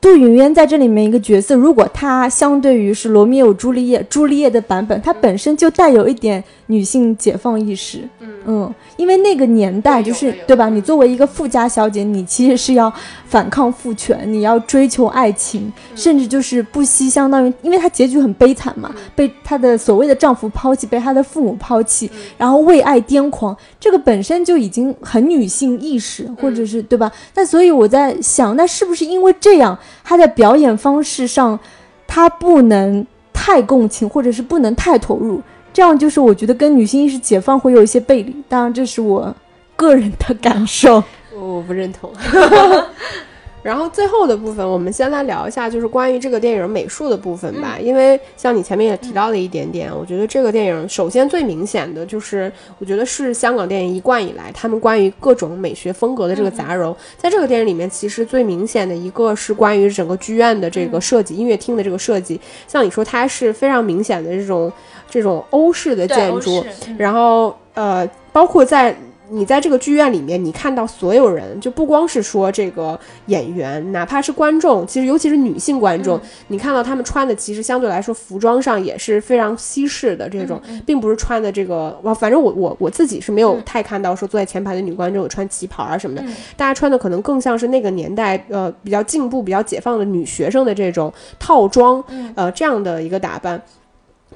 [0.01, 8.07] 杜云渊在这里面一个角色，如果他相对于是罗密欧朱丽叶朱丽叶的版本，他本身就带有一点女性解放意识。
[8.45, 10.69] 嗯因为那个年代就是对吧？
[10.69, 12.91] 你作为一个富家小姐，你其实是要
[13.25, 27.11] 反抗父权，你要追求爱情，甚至就是不惜相当于，因为她结局很悲惨嘛，被她的所谓的丈夫抛弃，被她的父母抛弃，然后为爱癫狂，这个本身就已经很女性意识，或者是对吧？
[27.35, 29.77] 那所以我在想，那是不是因为这样？
[30.03, 31.59] 他在表演方式上，
[32.07, 38.35] 他不能太共情，或者是不能太投入，这样就是我觉得跟女性意识解放会有一些背离。
[38.47, 39.35] 当然，这是我
[39.75, 42.11] 个人的感受， 我不认同。
[43.61, 47.77] 然后最后的部分，我们先来聊一下，就是关于这个电影美术的部分吧。
[47.79, 56.95] 因为像你前面也提到了一点点，我觉得这个电影首先最明显的就是，我觉得是香港电影一贯以来他们关于各种美学风格的这个杂糅。
[57.17, 62.39] 在这个电影里面，其实最明显的一个是关于整个剧院的这个设计，音乐厅的这个设计。
[62.67, 64.71] 像你说，它是非常明显的这种
[65.09, 66.65] 这种欧式的建筑，
[66.97, 68.95] 然后呃，包括在。
[69.31, 86.23] 你在这个剧院里面，你看到所有人，就不光是说这个演员，哪怕是观众，其实尤其是女性观众，你看到他们穿的，其实相对来说服装上也是非常西式的这种，并不是穿的这个，我反正我我我自己是没有太看到说坐在前排的女观众有穿旗袍啊什么的，
[86.57, 92.03] 大家穿的可能更像是那个年代呃比较进步、比较解放的女学生的这种套装，
[92.35, 93.61] 呃这样的一个打扮。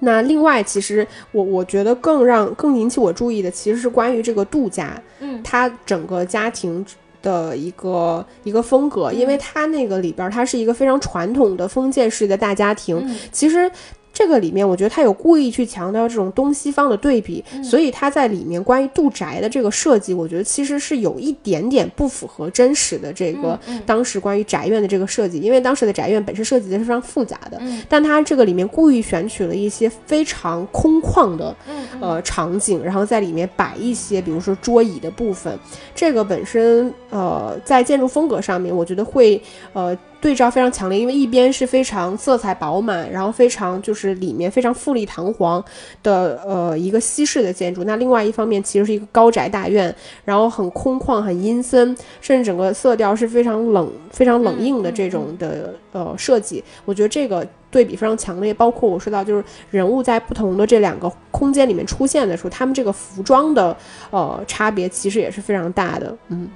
[0.04, 6.86] 那另外，其实我我觉得更让更引起我注意的，其实是关于这个杜家，嗯，他整个家庭
[7.22, 13.72] 的一个一个风格，因为他那个里边，他是一个非常传统的封建式的大家庭，其实。
[14.14, 31.56] 这个里面，我觉得他有故意去强调这种东西方的对比，所以他在里面关于住宅的这个设计，我觉得其实是有一点点不符合真实的这个当时关于宅院的这个设计，因为当时的宅院本身设计的是非常复杂的，但他这个里面故意选取了一些非常空旷的
[32.00, 35.58] 呃场景，然后在里面摆一些比如说桌椅的部分，
[35.96, 39.42] 这个本身呃在建筑风格上面，我觉得会
[39.74, 39.98] 呃。
[40.24, 45.62] 对照非常强烈，因为一边是非常色彩饱满，然后非常就是里面非常富丽堂皇
[46.02, 56.64] 的呃一个西式的建筑，那另外一方面其实是一个高宅大院，然后很空旷、很阴森，甚至整个色调是非常冷、非常冷硬的这种的呃设计。
[56.86, 63.76] 我觉得这个对比非常强烈，包括我说到就是人物在不同的这两个空间里面出现的时候，他们这个服装的
[64.10, 66.48] 呃差别其实也是非常大的，嗯。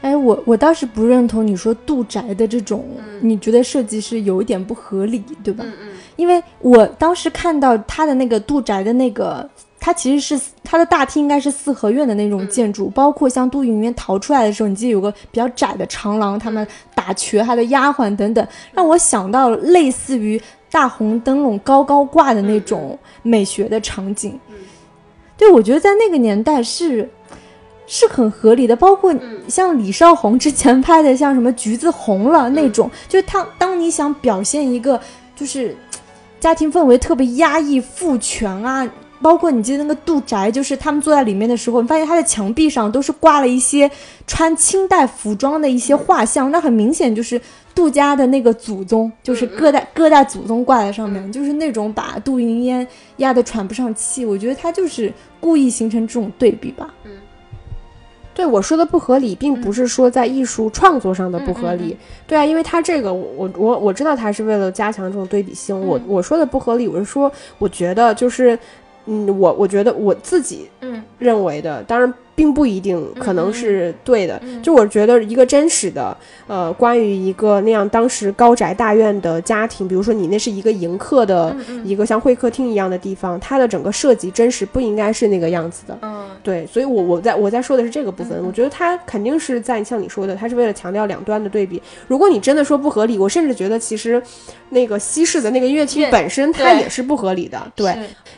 [0.00, 2.84] 哎，我我倒是不认同你说杜宅的这种，
[3.20, 5.64] 你觉得设计是有一点不合理，对吧？
[5.66, 5.88] 嗯嗯。
[6.14, 9.48] 因为我当时看到他的那个杜宅的那个，
[9.80, 24.38] 它其实是它的大厅应该是四合院的那种建筑，包括像杜云渊逃出来的时候，你记得有个比较窄的长廊，他们打瘸他的丫鬟等等，让我想到类似于大红灯笼高高挂的那种美学的场景。
[25.36, 27.08] 对，我觉得在那个年代是。
[27.90, 29.12] 是很合理的，包括
[29.48, 35.00] 像李少红之前拍的，像什么橘子红了那种，就是他当你想表现一个
[35.34, 35.74] 就是
[36.38, 38.86] 家庭氛围特别压抑、父权啊，
[39.22, 43.90] 包括你记得那个杜宅，就是他们坐在里面的时候，你发现他的墙壁上都是挂了一些
[44.26, 47.40] 穿清代服装的一些画像，那很明显就是
[47.74, 54.26] 杜家的那个祖宗，就是各代各代祖宗挂在上面，就是那种把杜云烟压得喘不上气。
[54.26, 56.92] 我觉得他就是故意形成这种对比吧。
[57.04, 57.12] 嗯。
[58.38, 61.96] 对我说的不合理，并不是说在艺术创作上的不合理。
[62.24, 65.76] 对啊，因为他这个，我我我知道他是为了加强这种对比性。
[65.76, 68.56] 我我说的不合理，我是说，我觉得就是，
[69.06, 72.14] 嗯，我我觉得我自己嗯认为的，当然。
[72.38, 85.98] 并不一定可能是对的，就我觉得一个真实的，呃，关于一个那样当时高宅大院的家庭，比如说你那是一个迎客的一个像会客厅一样的地方，它的整个设计真实不应该是那个样子的。
[86.02, 91.82] 嗯，对，所以我我在我在说的是这个部分，我觉得它肯定是在像你说的，它是为了强调两端的对比。
[92.06, 94.22] 如果你真的说不合理，我甚至觉得其实
[94.68, 97.60] 那个西式的那个音乐厅本身它也是不合理的。
[97.74, 97.92] 对，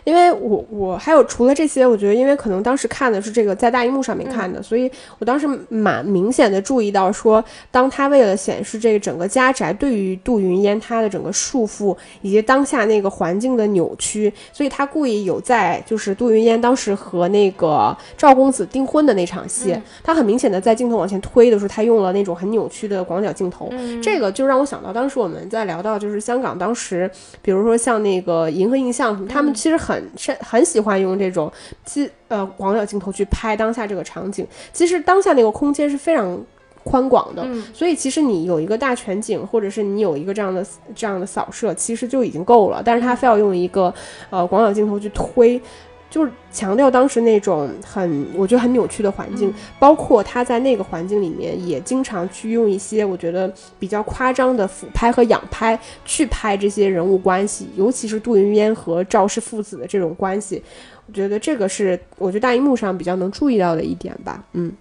[0.05, 3.90] 因为我我还有除了这些，我觉得因为可能当时看的是这个在大。
[3.91, 23.73] 幕上面看的，所以我当时蛮明显的注意到，说当他为了显示这个整个家宅对于杜云烟他的整个束缚以及当下那个环境的扭曲，所以他故意有在就是杜云烟当时和那个赵公子订婚的那场戏，他很明显的在镜头往前推的时候，他用了那种很扭曲的广角镜头，
[24.03, 27.11] 这个就让我想到当时我们在聊到就是香港当时，
[27.43, 31.51] 比如说像那个银河印象，他们其实很很很喜欢用这种
[31.85, 33.87] 其呃广角镜头去拍当下。
[33.91, 36.41] 这个场景，其实当下那个空间是非常
[36.85, 40.65] 宽广的，所以其实你有一个大全景，或者是你有一个这样的
[40.95, 42.81] 这样的扫射，其实就已经够了。
[42.85, 43.93] 但是他非要用一个
[44.31, 45.61] 呃广角镜头去推，
[46.09, 60.63] 就是强调当时那种很我觉得很扭曲的环境，包括他在那个环境里面也经常去用一些我觉得比较夸张的俯拍和仰拍去拍这些人物关系，尤其是杜云烟和赵氏父子的这种关系。
[61.11, 64.45] 我觉得这个是我觉得大荧幕上比较能注意到的一点吧。
[64.53, 64.73] 嗯，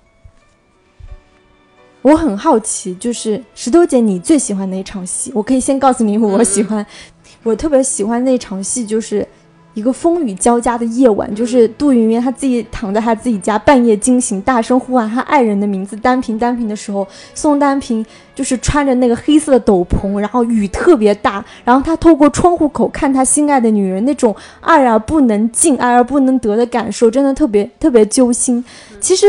[2.03, 5.31] 我很好奇，就是石头姐，你最喜欢哪场戏？
[5.33, 6.85] 我可以先告诉你，我喜欢，
[7.41, 9.27] 我特别喜欢那场戏，就是。
[9.79, 28.63] 一个风雨交加的夜晚，就是杜云渊他自己躺在他自己家，半夜惊醒，大声呼唤他爱人的名字单平单平的时候，宋单平就是穿着那个黑色的斗篷，然后雨特别大，然后他透过窗户口看他心爱的女人，那种爱而不能尽、爱而不能得的感受，真的特别特别揪心。
[28.99, 29.25] 其实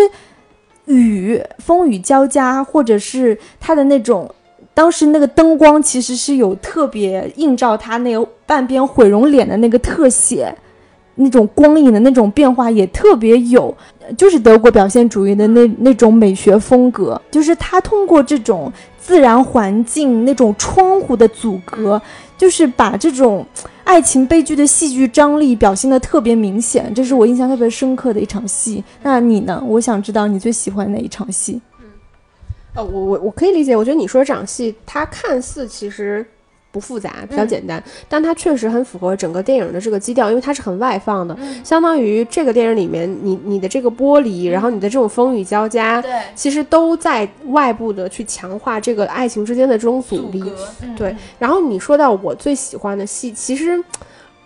[0.87, 4.29] 雨风雨交加，或者是他的那种。
[4.73, 10.55] 当时那个灯光其实是有特别映照他那个半边毁容脸的那个特写，
[11.17, 13.75] 那种光影的那种变化也特别有，
[14.17, 22.01] 就是德国表现主义的那那种美学风格，就是他通过这种自然环境那种窗户的阻隔，
[22.39, 23.45] 就是把这种
[23.85, 28.83] 爱情悲剧的戏剧张力表现的特别明显，这是我印象特别深刻的一场戏。
[29.03, 29.63] 那你呢？
[29.67, 31.61] 我想知道你最喜欢哪一场戏？
[32.75, 36.25] 呃，我我我可以理解，我觉得你说这场戏，它看似其实
[36.71, 50.41] 不复杂，比较简单，但它确实很符合整个电影的这个基调，因为它是很外放的，相当于这个电影里面，你你的这个玻璃，然后你的这种风雨交加，对其实都在外部的去强化这个爱情之间的这种阻力。
[50.97, 53.77] 对，然后你说到我最喜欢的戏，其实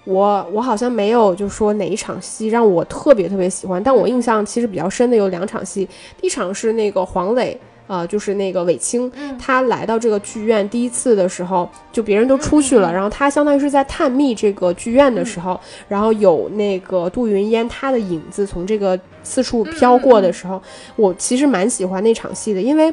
[0.05, 5.87] 我我好像没有就说哪一场戏让我特别特别喜欢，但我印象其实比较深的有两场戏，
[6.19, 7.61] 第一场是那个黄磊。
[7.87, 20.63] 呃，就是那个韦青，他来到这个剧院第一次的时候，就别人都出去了，然后他相当于是在探秘这个剧院的时候，然后有那个杜云烟她的影子从这个四处飘过的时候，
[20.97, 22.93] 我其实蛮喜欢那场戏的，因为。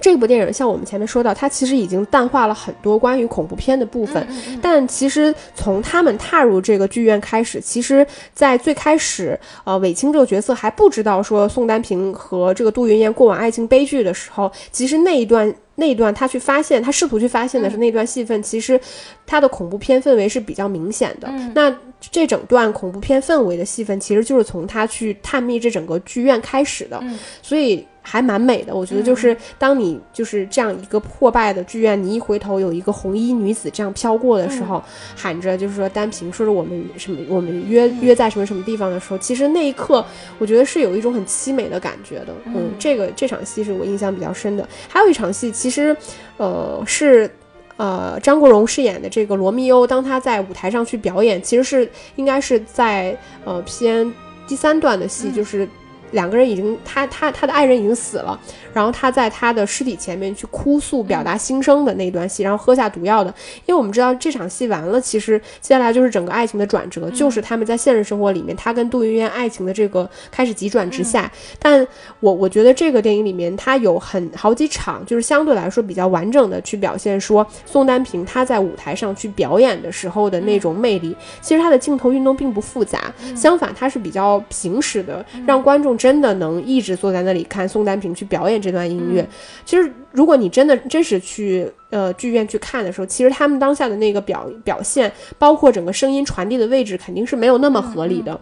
[0.00, 4.26] 这部电影像我们前面说到，它其实已经淡化了很多关于恐怖片的部分，
[4.62, 18.80] 但其实从他们踏入这个剧院开始，其实，在最开始，呃，韦青这个角色还不知道说宋丹萍和这个杜云岩过往爱情悲剧的时候，其实那一段那一段他去发现，他试图去发现的是那段戏份，其实
[19.26, 21.28] 他的恐怖片氛围是比较明显的。
[21.54, 27.02] 那这整段恐怖片氛围的戏份，其实就是从他去探秘这整个剧院开始的，
[27.42, 27.86] 所以。
[28.10, 34.82] 还蛮美的，我觉得就是当你就是这样一个破败的剧院，你一回头有一个红衣女子这样飘过的时候，
[35.14, 40.04] 喊着就是说单凭说着我们什么我们约约在什么什么地方的时候，其实那一刻
[40.40, 42.34] 我觉得是有一种很凄美的感觉的。
[42.46, 44.68] 嗯，这个这场戏是我印象比较深的。
[44.88, 45.96] 还有一场戏，其实
[46.36, 47.30] 呃是
[47.76, 54.12] 呃张国荣饰演的这个罗密欧，当他在舞台上去表演，其实是应该是在呃偏
[54.48, 55.68] 第三段的戏，就是。
[56.12, 58.38] 两个人已经，他他他的爱人已经死了，
[58.72, 63.32] 然后他在他的尸体前面去哭诉，表达心声的那段戏，然后喝下毒药的。
[63.66, 71.30] 因为我们知道这场戏完了，其实接下来就是整个爱情的转折，就是他们在现实生活里面，他跟杜云烟爱情的这个开始急转直下。
[71.60, 71.86] 但
[72.18, 81.14] 我我觉得这个电影里面，他有很好几场，就是相对来说比较完整的去表现说宋丹萍她在舞台上去表演的时候的那种魅力。
[81.40, 85.99] 其实她的镜头运动并不复杂，相反它是比较平实的，让观众。
[86.00, 89.28] 真的能一直坐在那里看宋丹萍去表演这段音乐。
[89.66, 98.40] 其实，如果你真的真实去呃剧院去看的时候，其实他们当下的那个表表现，包括整个声音传递的位置，肯定是没有那么合理的。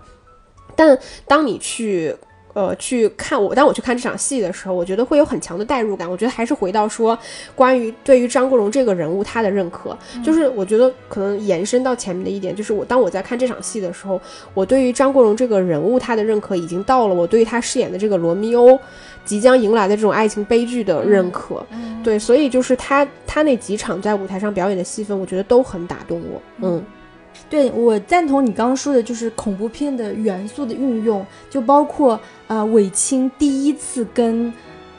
[0.77, 0.97] 但
[1.27, 2.15] 当你去。
[2.55, 6.11] 呃，去看我，当我去看这场戏的时候，我觉得会有很强的代入感。
[6.11, 7.17] 我觉得还是回到说，
[7.55, 14.21] 关于对于张国荣这个人物他的认可，就是我觉得可能延伸到前面的一点，就是我当我在看这场戏的时候，
[14.55, 18.79] 我对于张国荣这个人物他的认可已经到了我对于他饰演的这个罗密欧
[19.25, 21.65] 即将迎来的这种爱情悲剧的认可。
[22.03, 26.43] 对，所以就是他他那几场在舞台上表演的戏份，我觉得都很打动我。
[26.63, 26.85] 嗯。
[27.51, 34.53] 对我赞同你刚刚说的，就是恐怖片的元素的运用，就包括啊，韦青第一次跟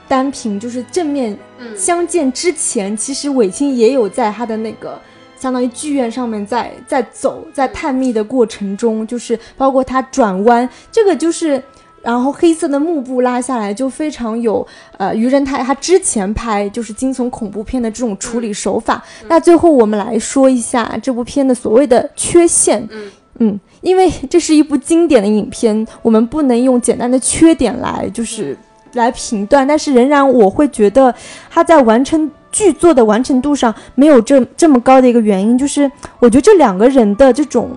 [0.07, 1.37] 单凭就是正面
[1.77, 4.99] 相见之前，其实韦青也有在他的那个
[5.37, 11.61] 相当于剧院上面在在走，在探秘的过程中，就是包括他转弯，这个就是。
[12.01, 14.65] 然后黑色的幕布拉下来，就非常有
[14.97, 19.03] 呃于仁泰他之前拍就是惊悚恐怖片的这种处理手法。
[19.27, 22.87] 那最后我们来说一下这部片的所谓的缺陷。
[22.91, 28.57] 嗯嗯，因为这是一部经典的影片，我们不能用简单的缺点来就是
[28.93, 29.67] 来评断。
[29.67, 31.13] 但是仍然我会觉得
[31.49, 35.89] 他在完成剧作的完成度上没有这这么高的一个原因，就是
[36.19, 37.69] 我觉得这两个人的这种。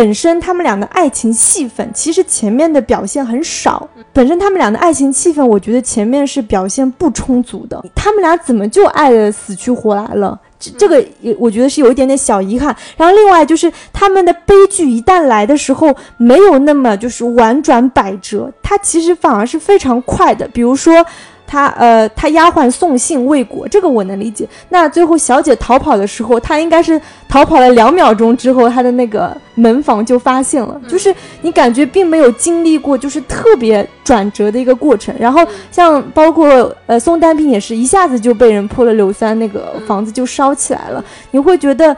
[0.00, 7.84] 本身他们俩的爱情戏份其实前面的表现很少，本身他们俩的爱情戏份，我觉得前面是表现不充足的。
[7.94, 10.40] 他们俩怎么就爱的死去活来了？
[10.58, 12.74] 这这个也我觉得是有一点点小遗憾。
[12.96, 20.48] 然后另外就是他们的悲剧一旦来的时候，没有那么就是婉转百折，它其实反而是非常快的。
[20.48, 21.04] 比如说。
[21.50, 24.48] 他呃，他丫鬟送信未果，这个我能理解。
[24.68, 30.80] 那最后小姐逃跑的时候，她应该是逃跑了两秒钟之后，她的那个门房就发现了。
[30.86, 35.12] 就是你感觉并没有经历过，就是特别转折的一个过程。
[35.18, 41.04] 然后像包括呃宋丹萍也是一下子就被人泼了硫酸，那个房子就烧起来了。
[41.32, 41.96] 你会觉得，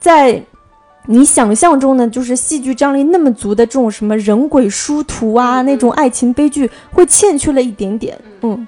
[0.00, 0.42] 在
[1.06, 8.66] 你想象中呢，就是戏剧张力那么足的这种什么人鬼殊途啊，那种爱情悲剧会欠缺了一点点，嗯。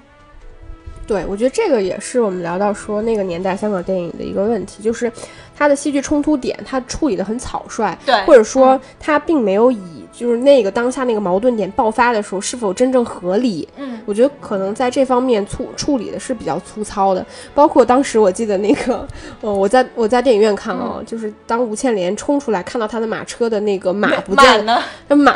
[1.11, 5.11] 对，我觉得这个也是我们聊到说那个年代香港电影的一个问题，就是
[5.59, 17.27] 它的戏剧冲突点，它处理的很草率，对，或者说它并没有以就是那个当下那个矛盾点爆发的时候是否真正合理，嗯，我觉得可能在这方面处处理的是比较粗糙的。
[17.57, 19.05] 包括当时我记得那个，
[19.41, 25.35] 呃，我在我在电影院看啊，就是当吴倩莲冲出来看到她的马车的那个马不见了，那马，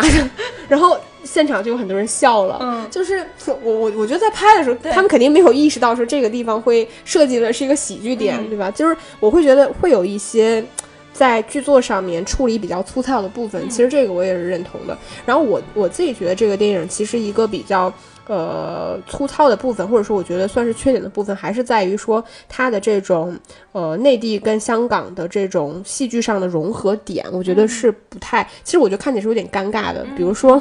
[0.69, 0.97] 然后。
[1.25, 2.59] 现场就有很多人笑了。
[2.61, 8.71] 嗯就是我我我觉得在拍的时候，他们肯定没有意识到说这个地方会设计的是一个喜剧点，嗯对吧？
[8.71, 10.65] 就是我会觉得会有一些。
[11.13, 14.99] 在剧作上面处理比较粗糙的部分，嗯其实这个我也是认同的。
[15.25, 17.83] 然后我我自己觉得这个电影其实一个比较
[18.27, 23.39] 呃粗糙的部分，或者说我觉得算是缺点的部分，还是在于说它的这种
[23.71, 30.05] 呃内地跟香港的这种戏剧上的融合点，我觉得是不太，其实我觉得看起来是有点尴尬的。
[30.17, 30.61] 比如说。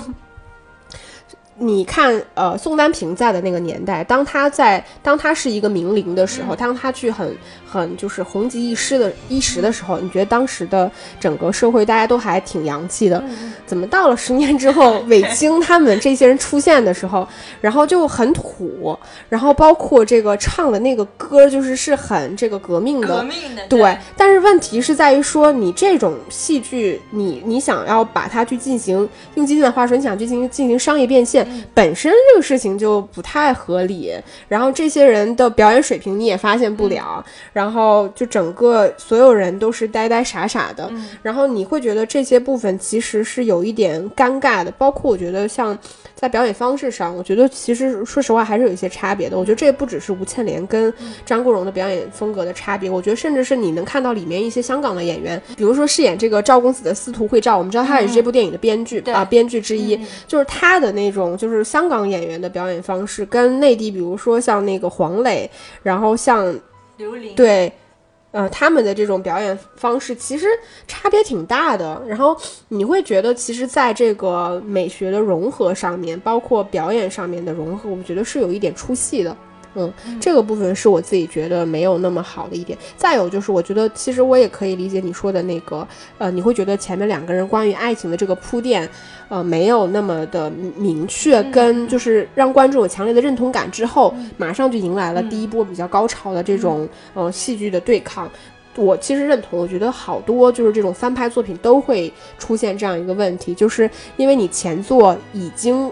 [1.58, 7.36] 你看，呃，宋丹平在的那个年代，当他在当他是一个名伶的时候，当他去很
[7.66, 13.24] 很就是红极一时的一时的时候，你觉得当时的整个社会大家都还挺洋气的，
[13.68, 17.28] 怎么到了十年之后，韦京他们这些人出现的时候，
[17.62, 18.98] 然后就很土，
[19.30, 31.43] 然后包括这个唱的那个歌，就是是很这个革命的，命的对，但是问题是在于说，你这种戏剧，你你想要把它去进行，用今天的话说，你想去进行进行商业变现，
[31.74, 34.14] 本身这个事情就不太合理。
[34.48, 40.92] 然后这些人的表演水平你也发现不了，然后就整个所有人都是呆呆傻傻的，
[41.22, 45.78] 然后你会觉得这些部分其实是有一点尴尬的，包括我觉得像。
[46.24, 49.38] 在表演方式上，我觉得其实说实话还是有一些差别的。
[49.38, 50.92] 我觉得这不只是吴倩莲跟
[51.26, 65.52] 张国荣的表演风格的差别，我觉得甚至是你能看到里面一些香港的演员，比如说饰演这个赵公子的司徒慧照，我们知道他也是这部电影的编剧、对啊，编剧之一，就是他的那种就是香港演员的表演方式，跟内地比如说像那个黄磊，
[65.82, 66.58] 然后像
[67.36, 67.70] 对，
[68.34, 70.48] 呃，他们的这种表演方式其实
[70.88, 72.02] 差别挺大的。
[72.06, 72.36] 然后
[72.68, 79.38] 你会觉得，其实在这个美学的融合上面，包括表演上面的融合，我觉得是有一点出戏的。
[79.76, 82.78] 嗯，这个部分是我自己觉得没有那么好的一点。
[82.96, 88.88] 再有就是，我觉得其实我也可以理解你说的那个，呃，你会觉得前面两个人关于爱情的这个铺垫，
[89.30, 98.30] 呃，没有那么的明确，跟就是让观众有强烈的认同感之后，马上就迎来了第一波比较高潮的这种呃戏剧的对抗。
[98.76, 105.92] 我其实认同，我觉得好多就是这种翻拍作品都会出现这样一个问题，就是因为你前作已经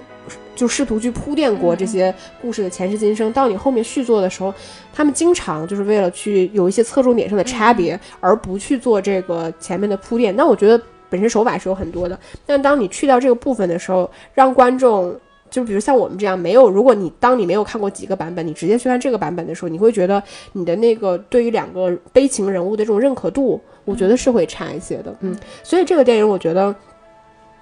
[0.61, 4.53] 就试图去铺垫过这些故事的前世今生，到你后面续作的时候，
[4.93, 10.35] 他们经常就是为了去有一些侧重点上的差别，而不去做这个前面的铺垫。
[10.35, 15.19] 那我觉得本身手法是有很多的，但当你去掉这个部分的时候，让观众。
[15.49, 25.13] 就比如像我们这样没有，如果你当你没有看过几个版本，你直接去看这个版本的时候，你会觉得你的那个对于两个悲情人物的这种认可度，我觉得是会差一些的。
[25.19, 26.73] 嗯，所以这个电影我觉得。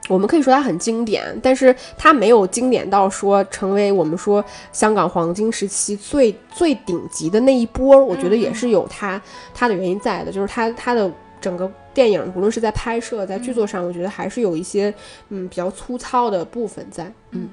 [0.10, 4.43] 我们可以说它很经典，但是它没有经典到说成为我们说
[4.74, 8.03] 香港黄金时期最最顶级的那一波。
[8.03, 9.22] 我觉得也是有它
[9.53, 14.93] 它的原因在的，就是它它的整个电影，无论是在拍摄、在剧作上，我觉得还是有一些
[15.30, 17.10] 嗯比较粗糙的部分在。
[17.32, 17.47] 嗯，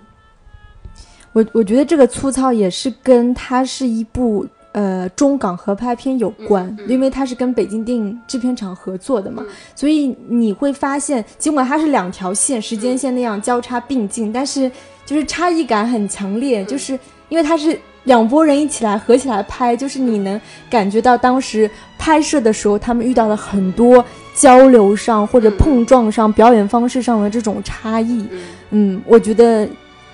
[1.33, 4.47] 我我觉得这个粗糙也是跟它是一部
[4.77, 14.71] 呃中港合拍片有关，嗯嗯因为它是跟北京电影制片厂合作的嘛，嗯所以你会发现，尽管它是两条线时间线那样交叉并进，但是
[15.07, 16.93] 就是差异感很强烈，嗯就是
[17.31, 17.79] 因为它是。
[18.07, 21.69] 两拨人一起来合起来拍，就是你能感觉到当时
[21.99, 28.25] 拍摄的时候，他们遇到了很多交流上或者嗯碰撞上、表演方式上的这种差异。
[28.31, 29.69] 嗯嗯，我觉得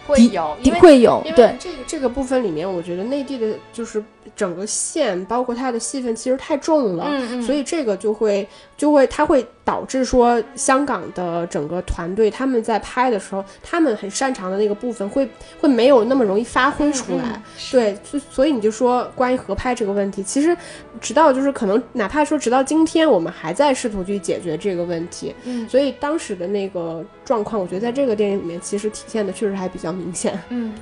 [0.06, 4.02] 会有，因为会有对，这个这个部分里面，我觉得内地的就是
[4.34, 8.46] 整个线，包括它的戏份其实太重了，嗯嗯所以这个就会
[8.76, 15.28] 就会它会导致说香港的整个团队他们在拍的时候，他们很擅长的那个部分会
[15.60, 17.24] 会没有那么容易发挥出来。
[17.24, 20.56] 嗯对，所所以你就说关于合拍这个问题，其实
[21.00, 25.34] 直到就是可能哪怕说直到今天，我们还在试图去解决这个问题。
[25.44, 30.38] 嗯所以当时的那个状况，我觉得在这个电影里面其实体现的确实还比较明显。
[30.48, 30.74] 嗯，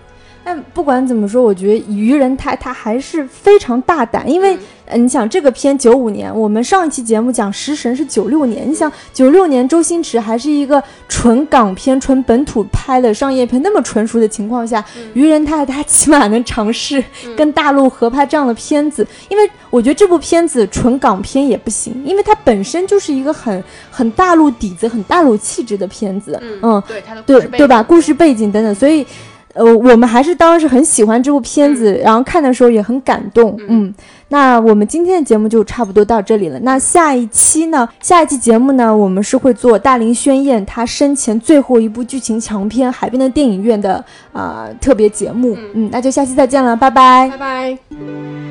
[0.45, 14.85] 但不管怎么说，我觉得愚人他他还是非常大胆，因为、呃你想这个片九五年，我们上一期节目讲《食神》是九六年，你想九六年周星驰还是一个纯港片、纯本土拍的商业片那么纯熟的情况下，
[15.15, 17.03] 愚人他他起码能尝试
[17.37, 23.63] 跟大陆合拍这样的片子，因为我觉得这部片子纯港片也不行，因为它本身就是一个很
[23.93, 27.81] 很大陆底子、很大陆气质的片子，嗯对他的对对吧？
[27.81, 29.07] 故事背景等等，所以，
[29.55, 33.59] 呃，我们还是当时很喜欢这部片子，然后看的时候也很感动。
[33.69, 33.93] 嗯，
[34.29, 36.59] 那我们今天的节目就差不多到这里了。
[36.61, 37.89] 那下一期呢？
[38.01, 43.95] 下一期节目呢，我们是会做大林宣彦他生前最后一部剧情强片《海边的电影院》的
[44.33, 45.57] 啊、呃特别节目。
[45.75, 48.50] 嗯，那就下期再见了，拜拜拜拜。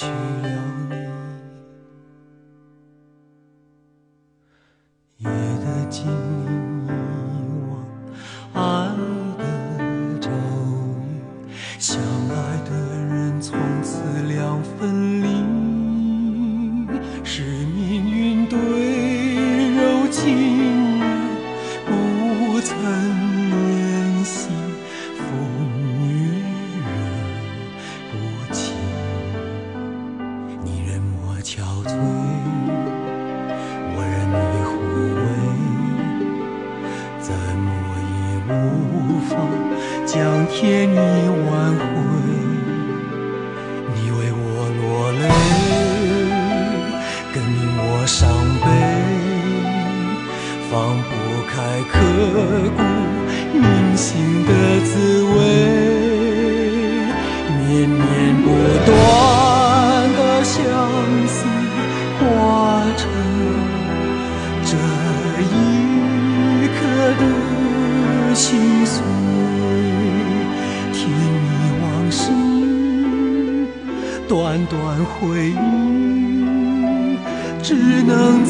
[0.00, 0.59] 去留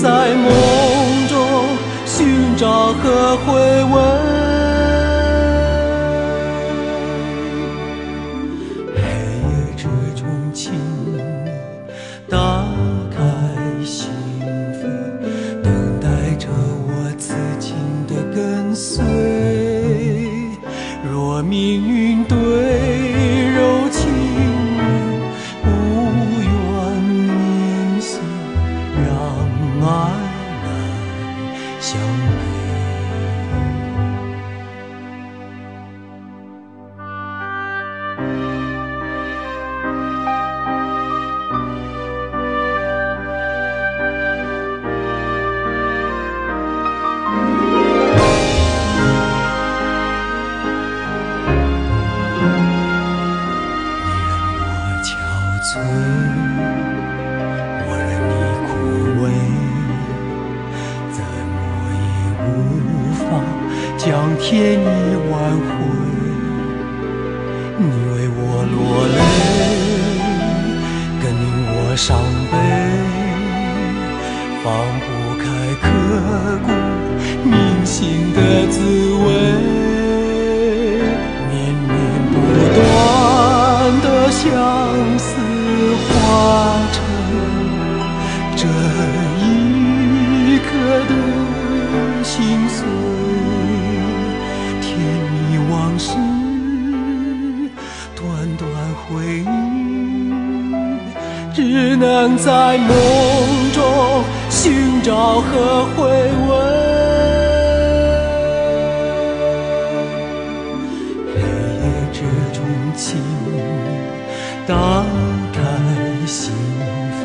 [0.03, 1.39] 在梦中
[2.07, 3.53] 寻找和回
[3.85, 4.10] 味。
[75.51, 75.89] 不开刻
[76.65, 76.69] 骨
[77.49, 78.39] 铭心的
[78.69, 78.79] 滋
[79.25, 79.27] 味。
[81.49, 81.91] 绵绵
[82.31, 82.35] 不
[82.77, 82.79] 断
[84.01, 84.39] 的相
[85.19, 85.27] 思
[86.07, 86.09] 化
[86.93, 86.97] 成
[88.55, 88.63] 这
[89.41, 89.45] 一
[90.59, 90.69] 刻
[91.09, 91.13] 的
[92.23, 92.35] 心
[92.69, 92.79] 碎，
[94.81, 94.89] 甜
[95.33, 95.35] 蜜
[95.69, 96.09] 往事，
[98.15, 98.21] 段
[98.57, 98.63] 段
[99.03, 99.09] 回
[99.41, 99.49] 忆，
[101.53, 103.70] 只能在梦
[105.11, 106.53] 寻找和回味。
[111.35, 111.35] 黑
[111.81, 111.83] 夜
[112.13, 112.63] 之中，
[112.95, 113.51] 请你
[114.69, 114.73] 打
[115.53, 115.59] 开
[116.29, 116.55] 心
[117.19, 117.21] 扉，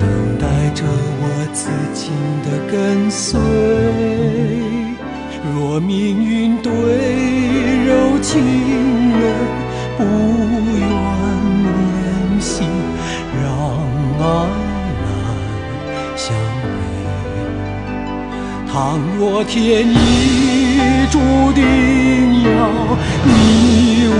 [0.00, 0.04] 等
[0.36, 0.44] 待
[0.74, 0.82] 着
[1.22, 2.10] 我此情
[2.42, 3.38] 的跟随。
[5.54, 6.72] 若命运对
[7.86, 8.42] 柔情
[9.12, 9.22] 人
[9.96, 10.02] 不
[10.76, 10.82] 愿
[11.94, 12.64] 怜惜，
[13.40, 13.46] 让
[14.18, 14.24] 爱
[18.76, 19.96] 倘若天意
[21.10, 21.18] 注
[21.54, 21.62] 定
[22.42, 22.48] 要
[23.24, 23.30] 你
[24.12, 24.14] 我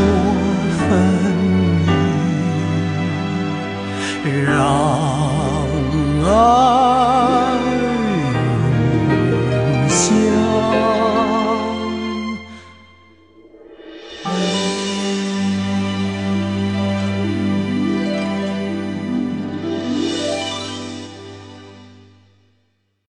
[0.89, 0.89] 分
[4.25, 4.49] 离，让
[6.25, 6.31] 爱